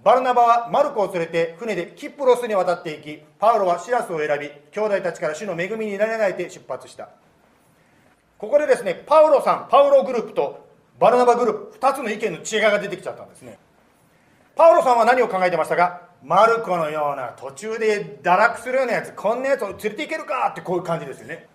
[0.03, 7.09] バルナバはマルコを連れて船でキプロスに渡っていきパウロはシラスを選び兄弟たちから主の恵みになれないで出発した。
[8.37, 10.67] ここでですねパウロさんパウログループと
[10.99, 13.59] バルナバグループ2つの意見の違いが出てきちゃったんですね。
[14.61, 16.01] パウロさんは何を考えてましたか？
[16.21, 21.47] マルコのような途中で堕落するようなやつこんなやつを連れていけるかってこういう感じですよね。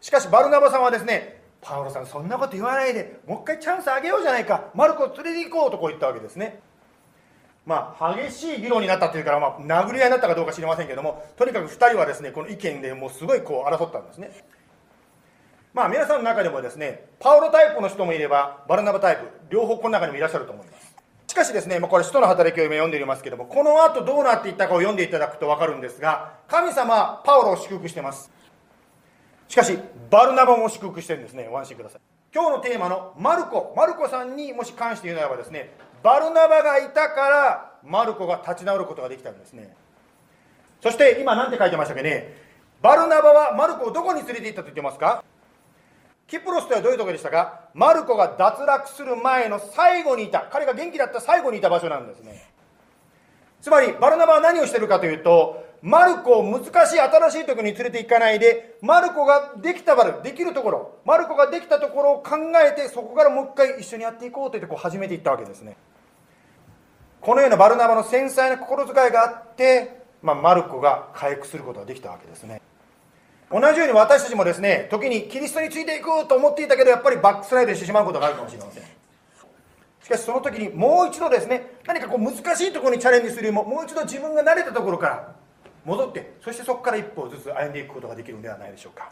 [0.00, 6.60] しかしバルナバさんはですねパウロさんそんなこと言わないでもう一回チャンスあげようじゃないかマルコを連れて行こうとこう言ったわけですね。
[7.66, 14.30] まあ、激しい議論になったというから、まあ、殴り合いになったかどうか知りませんけどもとにかく2人はですねこの意見でもうすごいこう争ったんですね。
[15.74, 20.81] まあ皆さんの中でもですねパウロタイプの人もいればバルナバタイプ両方この中にもいらっしゃると思います。
[21.32, 28.30] しかしですね、まあ、これ使徒の働きを今読んでいますけどもこの後どうなっていったかを読んでいただくと分かるんですが神様パウロを祝福してます。
[29.48, 29.78] しかし
[30.10, 31.48] バルナバも祝福してるんですね。
[31.50, 32.00] ご安心ください。
[32.34, 33.72] 今日のテーマのマルコ。
[33.74, 35.70] マルコさんにもし関して言うならばですね
[36.02, 39.74] バルナバがいたからマルコが立ち直ることができたんですね。
[40.82, 42.36] そして今何て書いてましたっけね。
[42.82, 45.24] バルナバはマルコをどこに連れて行ったと言ってますか？
[46.32, 47.68] キプロスとはどういうところでしたか？
[47.74, 50.48] マルコが脱落する前の最後にいた。
[50.50, 52.48] 彼が元気だった最後にいた場所なんですね。
[53.60, 65.76] つまりバルナバは何をしてるかというとマルコを難しい新しいところに連れて行かないでマルコができたバルできるところマルコができたところを考えてそこからもう一回一緒にやっていこうと言ってこう始めていったわけですね。
[67.20, 72.62] このようなバルナバの繊細な心遣いがあって、まあ、マルコが回復することができたわけですね。
[73.52, 78.82] 同じように私たちもですね時にキリストについていくと思っていたけどやっぱりバックスライドしてしまうことがあるかもしれません。
[80.02, 85.34] しかしその時にもう一度ですね何かこう難しいところにチャレンジするよりももう一度自分が慣れたところから
[85.84, 89.10] 戻ってそしてそこから一歩ずつ歩んでいくことができるのではないでしょうか。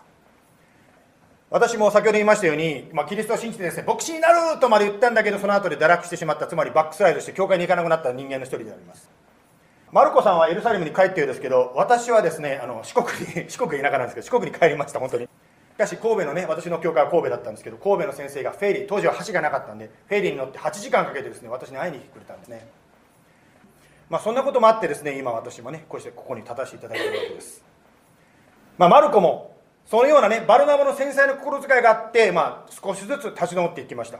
[1.51, 9.11] 私も先ほど言いましたように、まあ、キリストを信じてですね牧師になるとまで言ったんだけどその後で堕落してしまったつまりバックスライドして教会に行かなくなった人間の一人であります。
[9.93, 13.07] マルコさんはエルサレムに帰っているんですけど私はですねあの四国
[13.43, 15.25] に 四国田舎なんですけど四国に帰りました本当に。
[15.25, 15.29] し
[15.81, 22.69] かし神戸のね私の教会は神戸だったんですけど神戸の先生がフェリー当時は橋がなかったんでフェリーに乗って8時間かけてですね私に会いに来てくれたんですね。
[24.11, 27.65] まあそんなこともあってですね今私もねこうしてここに立たせていただいているわけです。
[28.77, 34.19] まあマルコもそのようなねバルナバの繊細な心遣いがあって、まあ、少しずつ立ち直っていきました。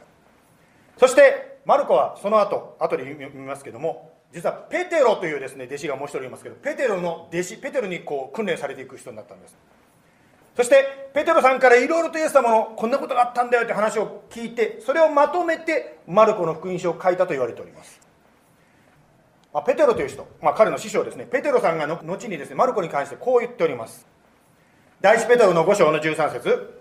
[0.97, 9.57] そしてマルコはその後後で読みますけども実はペテロというですね弟子がもう一人いますけどペテロの弟子ペテロにこう訓練されていく人になったんです。
[10.57, 18.01] そしてペテロさんからいろいろとイエス様のこんなことがあったんだよって話を聞いてそれをまとめてマルコの福音書を書いたと言われております。
[19.53, 21.25] あペテロという人、まあ、彼の師匠ですね。
[21.25, 24.07] ペテロさんがの後にですねマルコに関してこう言っております。
[25.01, 26.81] 第一ペテロの5章の13節。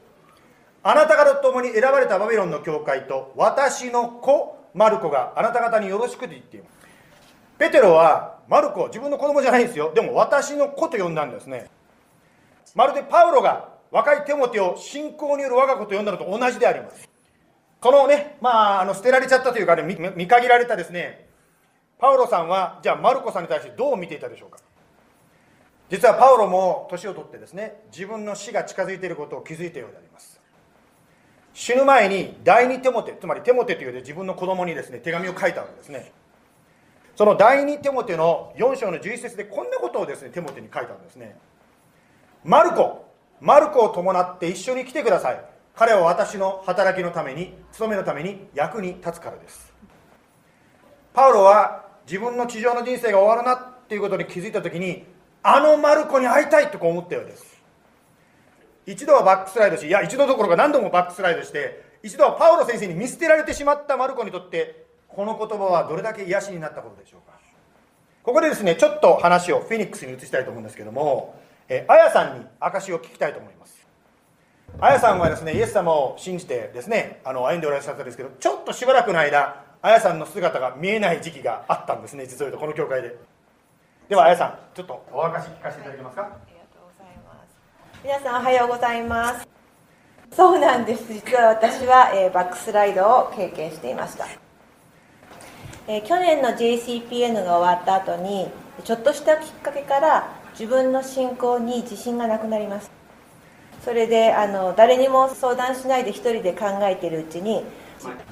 [0.83, 6.78] あなた方と共に選ばれたバビロンの教会と私の子マルコがあなた方によろしくと言っています。
[7.59, 9.91] ペテロはマルコ自分の子供じゃないんですよ。
[9.93, 11.69] でも私の子と呼んだんですね。
[12.73, 17.07] まるでパウロが若いテモテを信仰による我が子と呼んだのと同じであります。
[17.81, 19.83] このねまああの捨てられちゃったというかね
[20.15, 21.27] 見限られたですね。
[21.99, 24.59] パウロさんはじゃあマルコさんに対してどう見ていたでしょうか。
[25.89, 30.39] 実はパウロも年を取ってですね自分の死が近づいていることを気づいたようであります。
[31.53, 36.13] 死ぬ前に第二テモテつまりテモテというで自分の子供にですね手紙を書いたわけですね。
[37.19, 41.37] その第二テモテの4章の11節でこんなことをですねテモテに書いたんですね。
[42.45, 43.07] マルコ
[43.41, 45.45] マルコを伴って一緒に来てください。
[45.75, 49.73] 彼は私の働きのために務めのために役に立つからです。
[51.13, 55.03] パウロは自分の地上の人生が終わるなっていうことに気づいた時に
[55.43, 57.61] あのマルコに会いたいとこう思ったようです。
[58.85, 64.87] 一度はバックスライドしいや一度どころか何度もバックスライドして一度はパウロ先生に見捨てられてしまったマルコにとって
[65.19, 67.37] この言葉はどれだけ癒しになったことでしょうか？
[68.23, 73.85] ここでですねちょっと話をフェニックスに移したいと思うんですけどもえあやさんに証を聞きたいと思います。
[74.79, 83.17] あやさんはですねイエス様を信じてですねあの歩んでおられたんですけどちょっとしばらくの間あやさんの姿が見えない時期があったんですね実を言うとこの教会で。
[84.07, 86.21] ではあやさんちょっとお証聞かせていただけますか？
[86.21, 88.01] ありがとうございます。
[88.05, 89.45] 皆さんおはようございます。
[90.31, 91.11] そうなんです。
[91.11, 94.25] 実は私は、えー、バックスライドを経験していました。
[95.91, 98.47] え、去年の JCPN が終わった後に
[98.83, 102.91] ちょっとしたきっかけから自分の信仰に自信がなくなります。
[103.83, 107.63] それであの誰にも相談しないで一人で考えているうちに、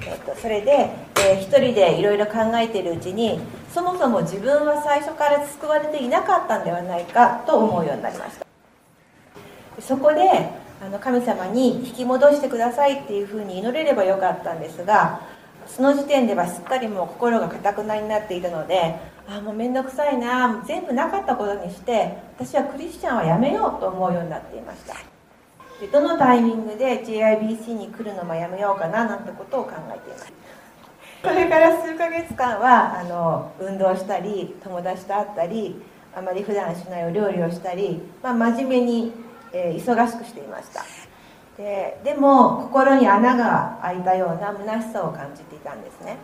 [0.02, 3.40] えっと、それで、えー、一人でいろいろ考えているうちに
[3.74, 8.46] そもそも自分は最初から救われていなかったんではないかと思うようになりました。
[9.82, 10.22] そこで
[10.80, 15.22] あの神様に引き戻してくださいっていうふうに祈れればよかったんですが
[15.68, 18.96] その時点ではすっかりもう心がかたくなになっていたので
[19.28, 24.96] あもう面倒くさいな全部なかったことにして私はクリスチャンはやめようと思うようになっていました。
[25.80, 30.34] でどのタイミングで JIBC に来るのもやめようかななんてことを考えています。
[31.22, 35.76] これから数ヶ月間はあの運動したり友達と会ったり
[36.16, 39.12] あまり普段しないお料理をしたり、まあ、真面目に、
[39.54, 41.07] えー、忙しくしていました。
[41.58, 46.18] ででも心に穴が開いたような虚しさを感じていたんですね。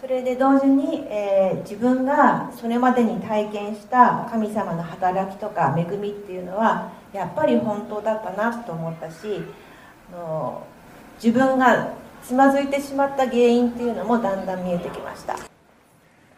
[0.00, 9.42] それで同時に、えー、自分がそれまでに体験した神様の働きとか恵みっていうのはやっぱり本当だったなと思ったし
[10.12, 10.66] あの
[11.22, 15.36] 自分がつまずいてしまった原因っていうのもだんだん見えてきました。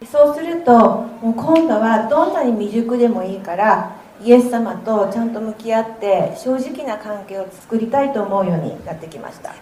[0.07, 0.72] そうすると
[1.20, 9.54] もう今度はどんなに未熟でもいいからイエス様とちゃんと向き合って正直な関係を作りたいと思うようになってきました。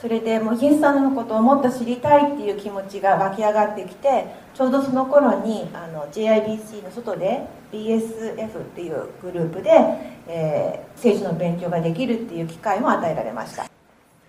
[0.00, 9.70] それでもうイエス様のことをもっと知りたいっていう気持ちが湧き上がってきてちょうどその頃にあの JIBC の外で BSF っていうグループで、
[10.28, 13.66] えー、聖書の勉強ができるっていう機会も与えられました。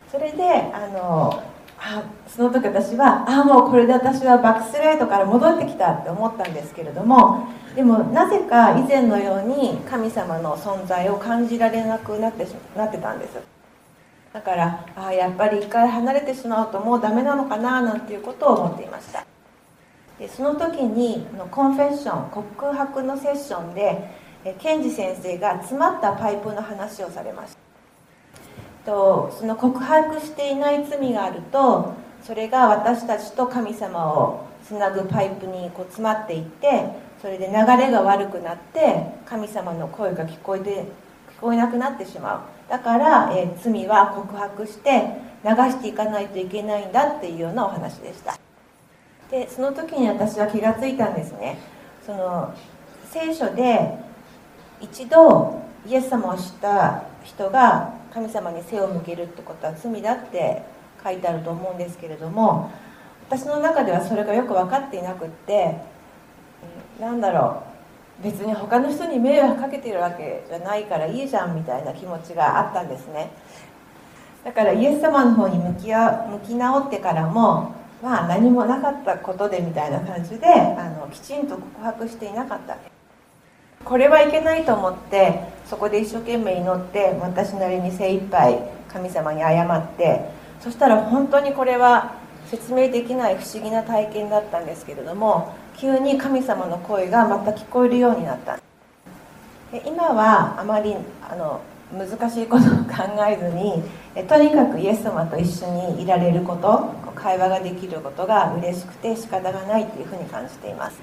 [0.09, 0.43] それで
[0.73, 1.43] あの
[1.77, 13.37] あその時私はああもうこれで私はバックスライドから戻ってきたって思ったんですけれどもでもなぜか以前のように神様の存在を感じられなくなってなってたんです。
[14.31, 19.25] だからあやっぱり一回離れてしまうともうダメなのかななんていうことを思っていました。
[20.19, 24.09] でその時にコンフェッション告白のセッションで
[24.59, 27.59] ケンジ先生が詰まったパイプの話をされました。
[28.85, 40.85] とその告白していない罪があるとそれが私たちと神様をつなぐパイプにこう詰まっていってそれで流れが悪くなって神様の声が聞こえて
[41.37, 42.69] 聞こえなくなってしまう。
[42.69, 45.07] だから、えー、罪は告白して
[45.43, 48.37] 流していかないといけないんだっていうようなお話でした。
[49.31, 51.57] でその時に私は気がついたんですね。
[52.05, 52.53] その
[53.09, 53.97] 聖書で
[54.79, 60.61] 一度イエス様を知った人が神様に背を向けるってことは罪だって
[61.03, 62.69] 書いてあると思うんですけれども
[63.27, 65.94] 私の中ではそれがよく分かっていなくって
[66.99, 67.63] なんだろ
[68.21, 68.23] う。
[68.23, 73.29] 別に他の人に迷惑かけてるわけじゃないからいいじゃんみたいな気持ちがあったんですね。
[74.45, 82.77] だからイエス様の方に向き向き直ってからもまあ何もなかったことでみたいな感じであのきちんと告白していなかった。
[83.83, 90.29] これはいけないと思ってそこで一生懸命祈って私なりに精一杯神様に謝って
[90.59, 92.15] そしたら本当にこれは
[92.47, 98.57] 説明できない不思議な体験だったんですけれども急に神様の声がまた聞こえるようになった。
[99.71, 100.95] で今はあまり
[101.29, 101.61] あの
[101.91, 103.83] 難しいことを考えずに
[104.15, 110.99] えとにかくイエス様と一緒にいられること会話ができることが嬉しくて仕方がないというふうに感じています。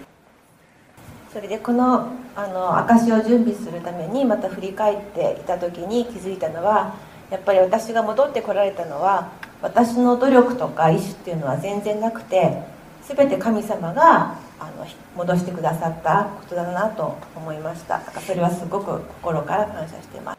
[1.32, 6.94] それでこのあの証を準備するためにまた振り返っていた時に気づいたのは
[7.30, 12.62] やっぱり私が戻ってこられたのは私の努力とか意思っていうのは全然なくて
[13.08, 14.86] 全て神様があの
[15.16, 18.00] 戻してくださったことだなと思いました。
[18.20, 20.38] それはすごく心から感謝しています、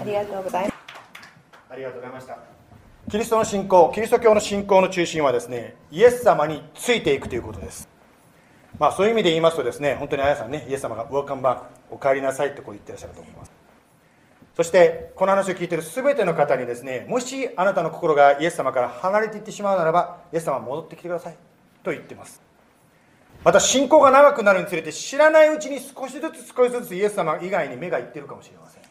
[0.00, 0.74] ありがとうございます。
[1.68, 2.38] ありがとうございました。
[3.10, 7.88] キリストの信仰キリスト教の信仰の中心はですねイエス様についていくということです。
[8.78, 13.52] まあ、そういう意味で言いますとですね本当にあやさんねイエス様が「ウォーカムバックお帰りなさい」ってこう言ってらっしゃると思います。
[14.56, 21.36] そしてこの話を聞いている全ての方にですねもしあなたの心がイエス様から離れていってしまうならばイエス様は戻ってきてください
[21.82, 22.45] と言っています
[23.46, 28.82] また信仰が長くなるにつれて知らないうちに少しずつ少しずつイエス様以外に目がいってるかもしれません。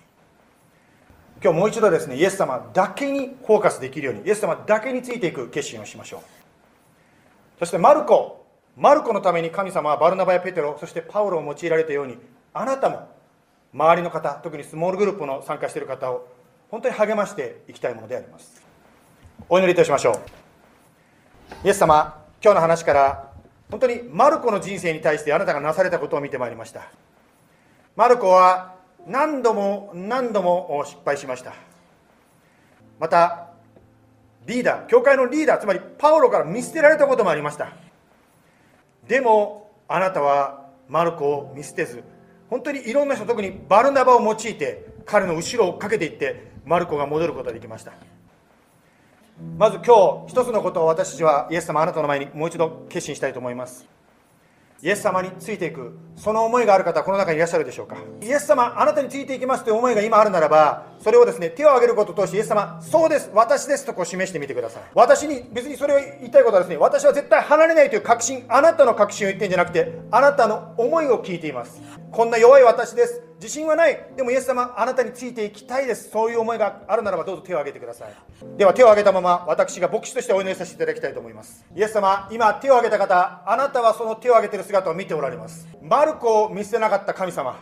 [1.44, 6.22] 今日もう一度ですねイエス様だけにフォーカスできるようにイエス様だけについていく決心をしましょう。
[7.60, 8.46] そしてマルコ
[8.78, 12.18] マルコのために神様はバルナバやペテロそしてパウロを用いられたように
[12.54, 13.10] あなたも
[13.74, 16.30] 周りの方特にスモールグループの参加している方を
[16.72, 18.64] 本当に励ましていきたいものであります。
[19.50, 21.68] お祈りいたしましょう。
[21.68, 23.35] イエス様今日の話から
[23.70, 26.84] 本当にマルコの人生に対してあなたがなされたことを見てまいりました。
[27.96, 28.76] マルコは
[29.08, 31.54] 何度も何度も失敗しました。
[33.00, 33.50] また
[34.46, 37.74] リーダー教会のリーダーつまりパウロから見捨てられたこともありました。
[39.08, 42.04] でもあなたはマルコを見捨てず
[42.50, 47.94] 本当にいろんな人特にバルナバを用いて彼の後ろを追っかけていってマルコが戻ることができました。
[49.58, 53.86] まず今日一つのことを私たちはイエス様あなたの前にもう一度決心したいと思います。
[54.82, 57.98] イエス様についていくその思いがある方この中にいらっしゃるでしょうか。
[58.22, 64.84] イエス様あなたについていきますという思いが今あるならばそれをですね手を挙げることを通してイエス様そうです私ですとこう示してみてください。
[64.96, 71.80] 私に別にそれを言いたいことはですね私は絶対離れないという確信あなたの確信を言ってんじゃなくてあなたの思いを聞いています。
[72.12, 73.22] こんな弱い私です。
[73.36, 74.04] 自信はない。
[74.18, 76.10] でもイエス様あなたについていきたいです。
[76.10, 78.58] そういう思いがあるならばどうぞ手を挙げてください。
[78.58, 81.64] では手を挙げたまま私が牧師としてお祈りさせていただきたいと思います。
[81.76, 85.68] イエス様今手を挙げた方あなたはその手を挙げている姿を見ておられます。
[85.84, 87.56] マルコを見捨てなかった神様。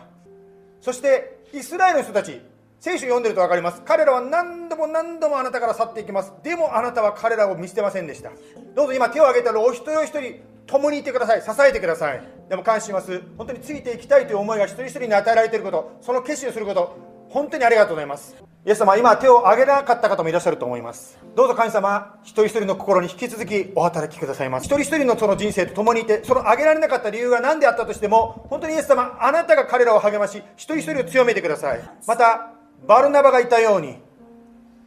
[0.80, 2.40] そしてイスラエルの人たち
[2.84, 3.80] 聖書読んでると分かります。
[3.82, 6.34] 彼らは何度も何度もあなたから去っていきます。
[6.42, 8.30] でもあなたは彼らを見捨てませんでした。
[8.74, 11.40] どうぞ今手を挙げたらお一人お一人共にいてください。
[11.40, 12.22] 支えてください。
[12.50, 15.96] でも感謝します本当についていきたいという思いが一人一人に与えられていること。
[16.02, 16.94] その決心をすること。
[17.30, 18.36] 本当にありがとうございます。
[18.66, 21.18] イエス様今手を挙げなかった方もいらっしゃると思います。
[21.34, 24.66] どうぞ神様一人一人の心に引き続きお働きくださいます。
[24.66, 31.80] 一人一人のその人生と共にいてその挙げられなかった理由が何であったとしても本当にイエス様あなたが彼らを励まし一人一人を強めてください。
[32.06, 32.50] また
[32.86, 33.96] バルナバがいたように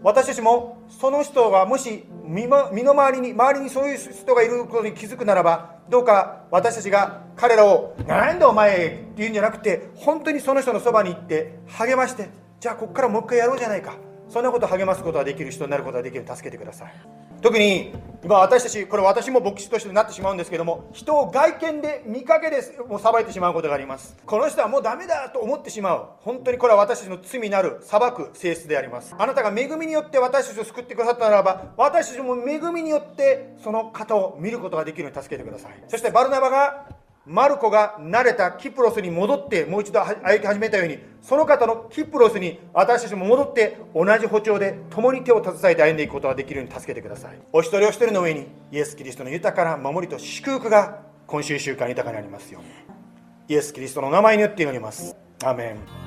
[0.02, 12.30] 私たちもその人がもし身の回りに周りにそういう人がいることに気づくならばどうか私たちが彼らを「なんだお前」って言うんじゃなくて本当にその人のそばに行って励まして
[12.60, 13.94] じゃあここからもう一回やろうじゃないか。
[14.30, 16.26] そんなことを励ますことができる人になることができる。
[16.28, 16.94] 助けてください。
[17.42, 24.18] 特に今私たちこれ私も牧師としてなってしまうんですけども人を外見で見かけでもう裁いてしまうことがあります。
[24.26, 26.06] この人はもうダメだと思ってしまう。
[26.22, 29.16] 本当にこれは私たちの罪なる裁く性質であります。
[29.18, 35.72] あなたが恵みによって私たちを救ってくださったならば私たちも恵みによってその方を見ることができるように助けてください。
[35.88, 36.86] そしてバルナバが
[37.30, 47.38] マルコが慣れたキプロスに戻ってもう一度歩き始めたようにその方のキプロスに私たちも戻って同じ歩調で共に手を携えて歩んでいくことができるように助けてください。
[47.52, 52.70] お一人お一人の上にイエス・キリストの豊かな守りと祝福が今週1週間豊かになりますように。
[53.50, 55.14] イエス・キリストの名前によって祈ります。
[55.44, 56.07] アメン。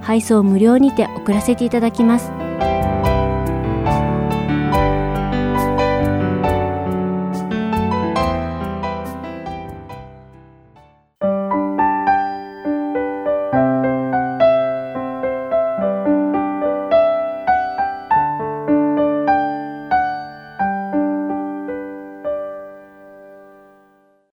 [0.00, 2.32] 配送無料にて送らせていただきます。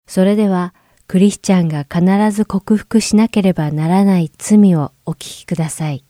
[0.07, 0.73] それでは、
[1.09, 6.03] クリスチャンが必ず克服しなければならない罪をお聞きください。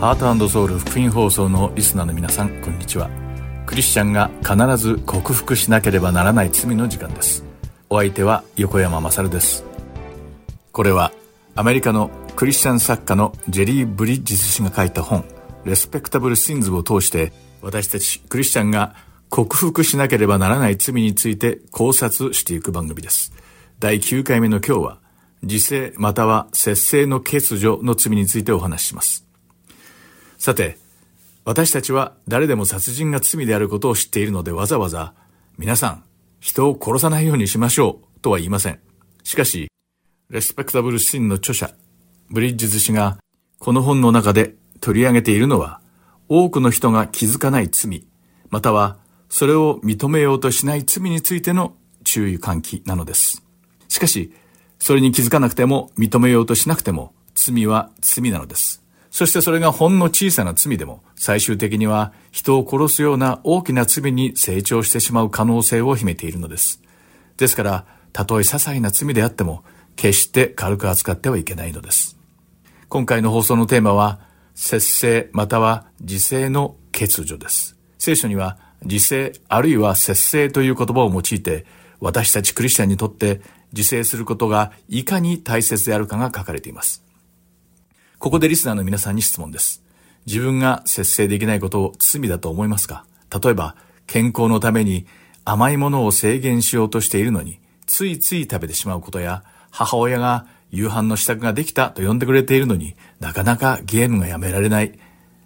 [0.00, 3.10] ハートソウル福音放送のリスナーの皆さん、こんにちは。
[3.66, 7.44] クリスチャンが必ず克服しなければならない罪の時間です。
[7.90, 9.62] お相手は横山まさるです。
[10.72, 11.12] これは
[11.56, 15.24] アメリカのクリスチャン作家のジェリー・ブリッジス氏が書いた本、
[15.64, 17.32] レスペクタブル・シンズを通して、
[17.62, 18.96] 私たちクリスチャンが
[19.28, 23.32] 克服しなければならない罪について考察していく番組です。
[23.78, 24.98] 第9回目の今日は、
[25.42, 29.24] 自制または節制の欠如の罪についてお話しします。
[30.38, 30.76] さて、
[31.44, 35.14] 私たちは誰でも殺人が罪であることを知っているのでわざわざ、
[35.56, 36.02] 皆さん、
[36.40, 38.80] 人を殺さないようにしましょうとは言いません。
[39.22, 39.68] しかし、
[40.30, 41.70] レスペクタブルシンの著者、
[42.30, 43.18] ブリッジズ氏が、
[43.58, 45.80] この本の中で取り上げているのは、
[46.28, 48.06] 多くの人が気づかない罪、
[48.48, 48.96] または、
[49.28, 53.42] それを認めようとしない罪についての注意喚起なのです。
[53.88, 54.32] しかし、
[54.78, 58.82] それに気づかなくても、認めようとしなくても、罪は罪なのです。
[59.10, 66.80] そしてそれがほんの小さな罪でも、最終的には人を殺すような大きな罪に成長してしまう可能性を秘めているのです。
[67.36, 69.64] ですから、たとえ些細な罪であっても、
[69.96, 72.16] 決して軽く扱ってはいけないのです。
[72.88, 74.20] 今回の放送のテーマは、
[74.54, 77.76] 節制または自制の欠如です。
[77.98, 81.66] 聖書には、自制あるいは節制という言葉を用いて、
[82.00, 83.40] 私たちクリスチャンにとって
[83.72, 87.02] 自制することがいかに大切であるかが書かれています。
[88.18, 89.82] ここでリスナーの皆さんに質問です。
[90.26, 93.06] 自分が節制できないことを罪だと思いますか？
[93.42, 93.76] 例えば、
[94.06, 95.06] 健康のために
[95.44, 99.44] 甘いものを制限しようとしているのに、ついつい食べてしまうことや、
[99.76, 104.96] 母親が夕飯の支度ができたと呼んでくれているのになかなかゲームがやめられない。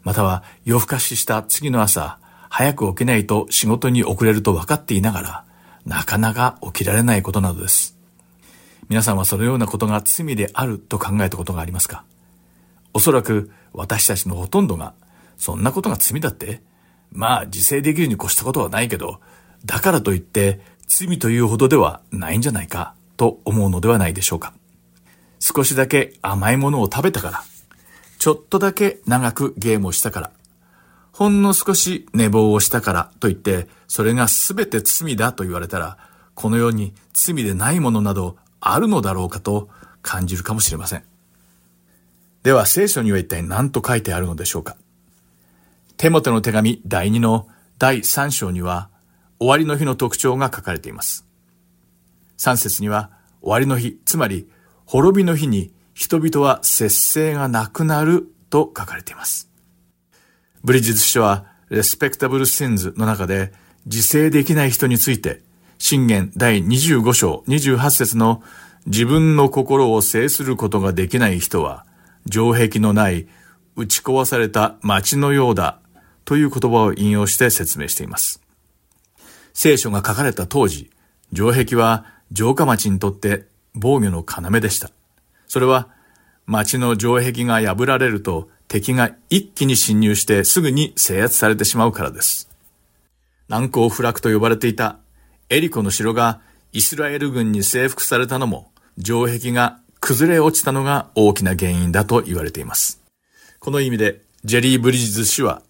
[0.02, 2.18] または夜更かしした次の朝、
[2.50, 5.44] 早く起きないと仕事に遅れると分かっていながら、
[5.86, 7.96] なかなか起きられないことなどです。
[8.90, 12.04] 皆さんはそのようなことが罪であると考えたことがありますか？
[12.92, 14.92] おそらく私たちのほとんどが、
[15.38, 16.60] そんなことが罪だって？
[17.12, 19.20] まあ自制できるに越したことはないけど、
[19.64, 24.54] だからといって罪というほどではないんじゃないかと思うのではないでしょうか。
[25.40, 27.42] 少しだけ甘いものを食べたから、
[28.18, 30.30] ちょっとだけ長くゲームをしたから、
[31.12, 35.98] ほんの少し寝坊をしたからといって、それが全て罪だと言われたら、
[36.34, 39.68] このように罪でないものなどあるのだろうかと
[40.00, 41.02] 感じるかもしれません。
[42.44, 44.76] では聖書には一体何と書いてあるのでしょうか
[45.96, 47.48] テモテの手紙第2の
[47.78, 48.88] 第3章には
[49.40, 51.27] 終わりの日の特徴が書かれています。
[52.38, 53.10] 3節には
[53.40, 54.48] 終わりの日、つまり
[54.86, 59.50] 滅びの日に人々は節制がなくなると書かれています。
[60.64, 63.52] ブリジズ書はレスペクタブルシンズの中で
[63.84, 65.42] 自制できない人について
[65.78, 68.42] 信玄第25章28節の
[68.86, 71.84] 自分の心を制することができない人は
[72.30, 73.28] 城壁のない
[73.76, 75.80] 打ち壊された町のようだ
[76.24, 78.42] という言葉を引用して説明しています。
[79.52, 80.90] 聖書が書かれた当時、
[81.32, 82.04] 城壁は
[82.34, 84.90] 城下町にとって防御の要でした。
[85.46, 85.88] それは
[86.46, 92.48] 町の城壁が破られると敵が一気に侵入してすぐに制圧されてしまうからです。
[93.48, 94.98] 難攻不落と呼ばれていた
[95.48, 96.40] エリコの城が
[96.72, 98.70] イスラエル軍に征服されたのも
[99.02, 103.00] 城壁が崩れ落ちたのが大きな原因だと言われています。
[103.58, 105.62] この意味でジェリー・ブリッジズ氏は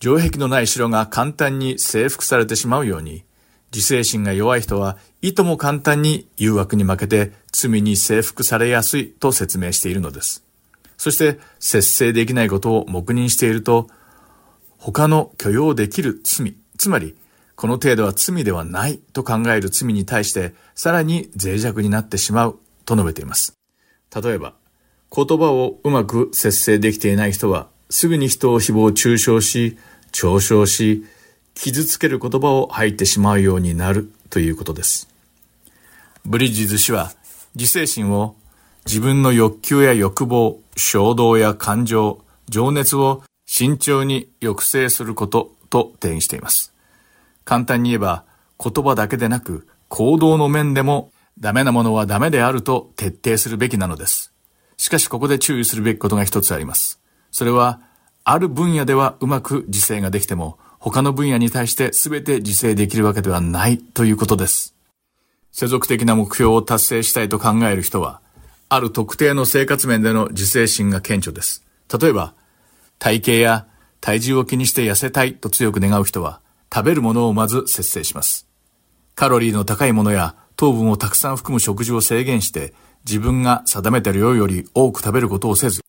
[0.00, 3.24] 城壁のない城が簡単に征服されてしまうように
[3.74, 10.44] 自制心が弱い人はいとも簡単に誘惑に負けて罪に征服されやすいと説明しているのです。
[10.96, 13.88] そして節制できないことを黙認していると
[14.78, 17.16] 他の許容できる罪、つまり
[17.56, 23.58] この程度は罪ではないと考える罪に対してさらに脆弱になってしまうと述べています。
[24.14, 24.54] 例えば、
[25.14, 29.76] 言葉をうまく節制できていない人はすぐに人を誹謗中傷し、
[30.12, 31.04] 嘲笑し、
[31.60, 35.08] 傷つける言葉を吐いてしまうようになるということです。
[36.24, 37.10] ブリッジズ氏は
[37.56, 38.36] 自制心を
[38.86, 46.72] 自分の欲求や欲望、衝動や感情、情熱を慎重に抑制することと定義しています。
[47.44, 48.24] 簡単に言えば
[48.62, 54.32] 言葉だけでなく行動の面でもダメなものはダメであると徹底するべきなのです。
[54.76, 57.00] しかしここで注意するべきことが一つあります。
[57.32, 57.80] それは、
[58.22, 64.74] ある分野ではうまく自制ができても、他の分野に対して全て自制できるわけではないということです。
[65.50, 68.20] 世俗的な目標を達成したいと考える人は、
[68.68, 71.64] ある特定の生活面での自制心が顕著です。
[72.00, 72.34] 例えば、
[72.98, 73.66] 体型や
[74.00, 76.40] 体重を気にして痩せたいと強く願う人は、
[76.72, 78.46] 食べるものをまず節制します。
[79.14, 82.72] カロリーの高いものや糖分をたくさん含む食事を制限して
[83.04, 85.82] 自分が定めた量より多く食べることをせず、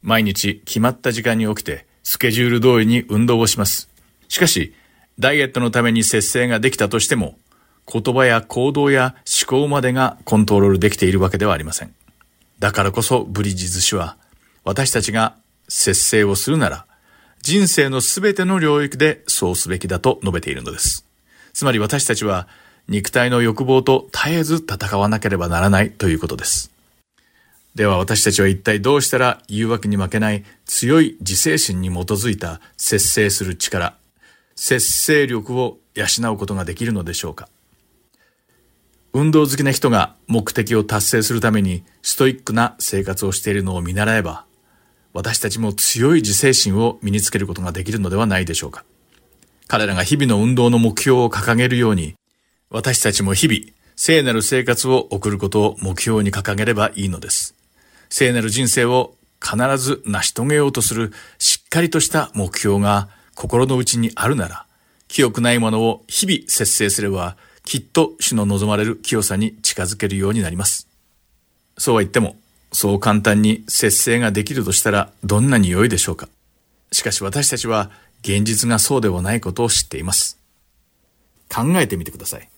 [0.00, 3.87] 毎日決まった時間に起きてスケジュール通りに運動をします。
[4.28, 4.74] しかし、
[5.18, 7.38] ダイエットのために節制ができたとしても、
[7.90, 11.94] 言葉や行動や思考までがコントロールできているわけではありません。
[12.58, 14.16] だからこそブリッジズ氏は、
[14.64, 15.36] 私たちが
[15.68, 16.86] 節制をするなら、
[17.40, 21.04] 人生のすべての領域でそうすべきだと述べているのです。
[21.52, 22.46] つまり私たちは
[22.88, 26.70] 肉体の欲望と絶えず戦わなければならないということです。
[27.74, 33.94] では私たちは一体どうしたら誘惑に負けない強い自制心に基づいた節制する力、
[34.60, 37.48] 節制力を養うことができるのでしょうか
[39.12, 44.46] 運動好きな人が目的を達成するためにストイックな生活をしているのを見習えば、
[45.14, 48.84] 私たちも強い自制心を身につけることができるのではないでしょうか。
[49.68, 52.16] 彼らが日々の運動の目標を掲げるように、
[52.68, 53.60] 私たちも日々、
[53.94, 57.54] 聖なる生活を送ることを目標に掲げればいいのです。
[58.10, 64.66] 聖なる人生を必ず成し遂げようとするしっかりとした目標が心の内にあるなら、
[65.06, 70.88] 清くないものを日々節制すれば、きっと主の望まれる清さに近づけるようになります。
[71.76, 72.36] そうは言っても、
[72.72, 76.28] そう簡単に節制ができるとしたらどんなに良いでしょうか。
[76.90, 80.36] しかし私たちは現実がそうではないことを知っています。
[81.48, 82.48] 考えてみてください。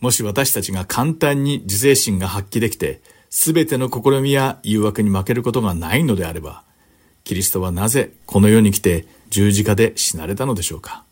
[0.00, 6.64] もし私たちが簡単に自制心が発揮できて、すべての試みや誘惑に負けることがないのであれば、
[7.24, 11.04] キリストはなぜこの世に来て十字架で死なれたのでしょうか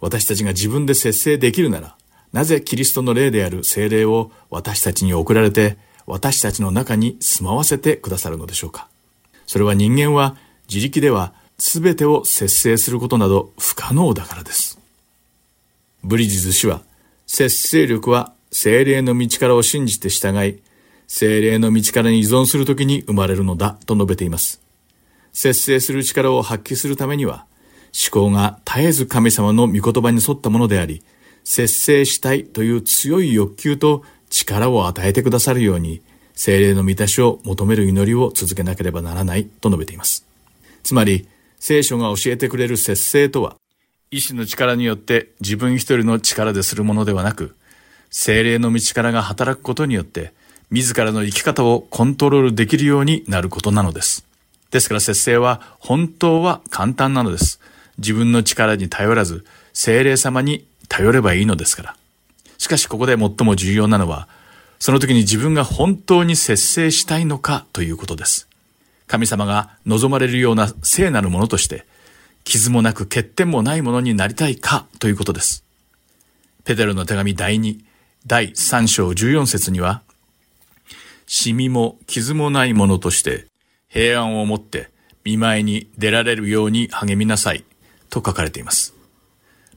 [0.00, 1.96] 私たちが自分で節制できるなら、
[2.32, 8.88] なぜキリストの霊である精霊を私たちに送られて、私たちの中に住まわせてくださるのでしょうか
[9.46, 10.36] それは人間は
[10.68, 14.78] 自力では全てを節制することなど不可能だからです。
[16.04, 16.82] ブリジズ氏は
[17.26, 20.60] 節制力は精霊の道からを信じて従い、
[21.06, 24.61] 精霊の道からに依存するときに生まれるのだと述べています。
[25.32, 27.46] 節制する力を発揮するためには、
[27.92, 31.02] 思考が絶えず神様の御言葉に沿ったものであり、
[31.44, 36.02] 節制したいという強い欲求と力を与えてくださるように、
[36.34, 40.26] 精霊の満たしを求める祈りを続けなければならないと述べています。
[40.82, 41.28] つまり、
[41.58, 43.56] 聖書が教えてくれる節制とは、
[44.10, 47.56] 意志の力によって自分一人の力でするものではなく、
[48.10, 50.32] 精霊の道からが働くことによって、
[50.70, 54.26] 自らの生き方をコントロールできるようになることなのです。
[54.72, 57.60] ですから節制は本当は簡単なのです。
[57.98, 59.44] 自分の力に頼らず、
[59.74, 61.96] 精霊様に頼ればいいのですから。
[62.56, 64.28] しかしここで最も重要なのは、
[64.78, 68.48] その時に自分が本当に節制したいのかということです。
[69.06, 71.86] 神様が望まれるような聖なるものとして、
[72.44, 75.64] 傷もなく欠点もないものになりたいかということです。
[76.64, 77.78] ペテロの手紙第2、
[78.26, 80.00] 第3章14節には、
[81.26, 83.51] シミも傷もないものとして
[83.92, 84.88] 平安をもって
[85.24, 87.64] 見舞いに出られるように励みなさい
[88.08, 88.94] と書かれています。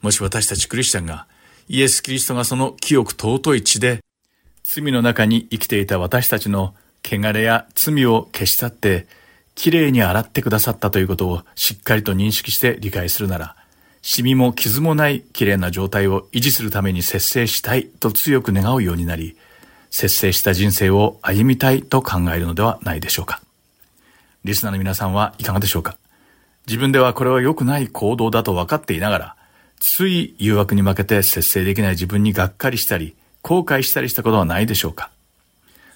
[0.01, 1.28] もし私たちクリスチャンが
[1.68, 3.99] イエス・キリストがその清く尊い血で
[4.63, 9.07] 罪の中に生きていた私たちの汚れや罪を消し去って
[9.53, 13.55] きれいに洗ってくださったということをしっかりと認識して理解するなら、
[14.01, 19.38] シミも傷もないきれいな状態を維持するために節制したいと強く願うようになり、
[19.89, 23.45] 節制した人生を歩みたいと考えるのではないでしょうか。
[24.46, 25.98] リスナーの皆さんはいかがでしょうか？
[26.68, 29.36] 自分ではこれは良くない行動だと分かっていながら、
[29.80, 35.10] つい誘惑に負けて節制できない自分にがっかりしたり、後悔したりしたことはないでしょうか？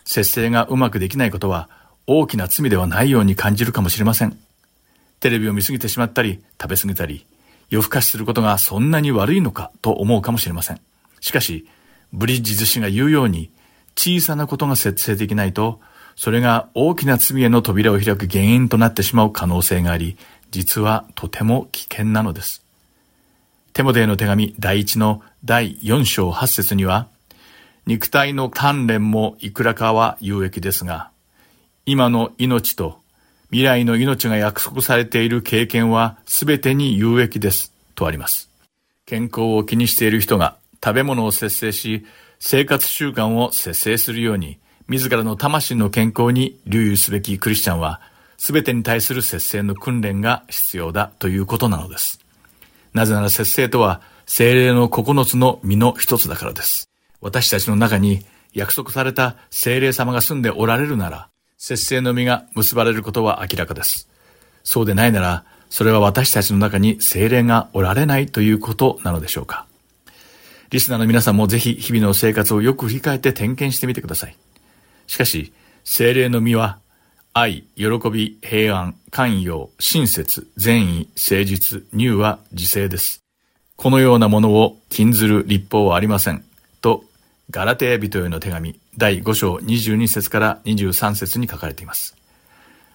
[0.03, 1.69] 節制がうまくできないことは
[2.07, 4.35] 大きな罪ではないように感じるかもしれません。
[5.19, 7.27] テレビを見すぎてしまったり、食べ過ぎたり、
[7.69, 10.81] 夜更かしすることがそんなに悪いのかと思うかもしれません。
[11.19, 11.67] しかし、
[12.13, 13.51] ブリッジズ氏が言うように、
[13.95, 15.79] 小さなことが節制できないと、
[16.19, 20.17] それが大きな罪への扉を開く原因となってしまう可能性があり、
[20.51, 22.61] 実はとても危険なのです。
[23.71, 27.07] テモデへの手紙第一の第4章8節には、
[27.85, 31.09] 肉体の鍛錬もいくらかは有益ですが、
[31.85, 32.99] 今の命と
[33.45, 37.71] 未来の命が約束されている経験は全てに有益です。
[37.95, 38.49] とあります。
[39.05, 42.05] 健康を気にしている人が食べ物を節制し、
[42.39, 44.57] 生活習慣を節制するように、
[44.89, 48.01] 自らの魂の健康に留意すべきクリスチャンは、
[48.37, 52.19] 全てに対する節制の訓練が必要だということなのです。
[52.93, 56.89] なぜなら節制とは、精霊の9つの実の一つだからです。
[57.21, 61.29] 私たちの中に約束された精霊様が住んでおられるなら、
[61.59, 64.09] 節制の実が結ばれることは明らかです。
[64.63, 69.67] そうでないなら、それは私たちの中に精霊がおられないということなのでしょうか。
[70.71, 74.35] リスナーの皆さんもぜひ日々の生活をよく振り返って点検してみてください。
[75.09, 75.51] しかし、
[75.83, 76.77] 精霊の実は、
[77.33, 83.23] 愛、喜び、平安、寛容、親切、善意、誠実、乳は自制です。
[83.75, 86.43] このようなものを禁ずる立法はありません。
[86.79, 87.05] と、
[87.49, 92.15] ガラテヤ人への手紙第5章22節から23節に書かれています。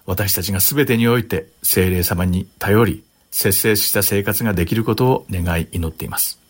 [0.06, 6.43] 私たちが全てにおいて精霊様に頼り、節制した生活ができることを願い祈っています。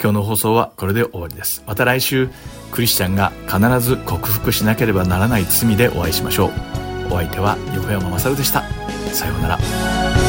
[0.00, 1.64] 今日の放送はこれで終わりです。
[1.66, 2.28] また来週、
[2.70, 6.50] クリスチャンが必ず克服しなければならない罪でお会いしましょう。
[7.10, 8.62] お相手は横山まさるでした。
[9.12, 10.27] さようなら。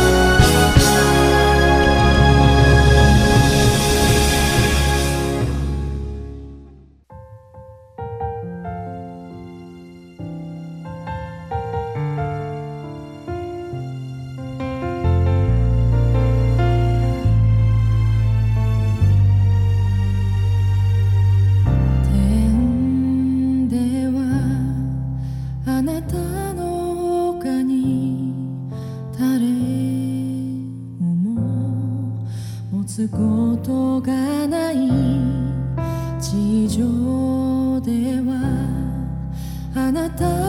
[39.76, 40.49] あなたは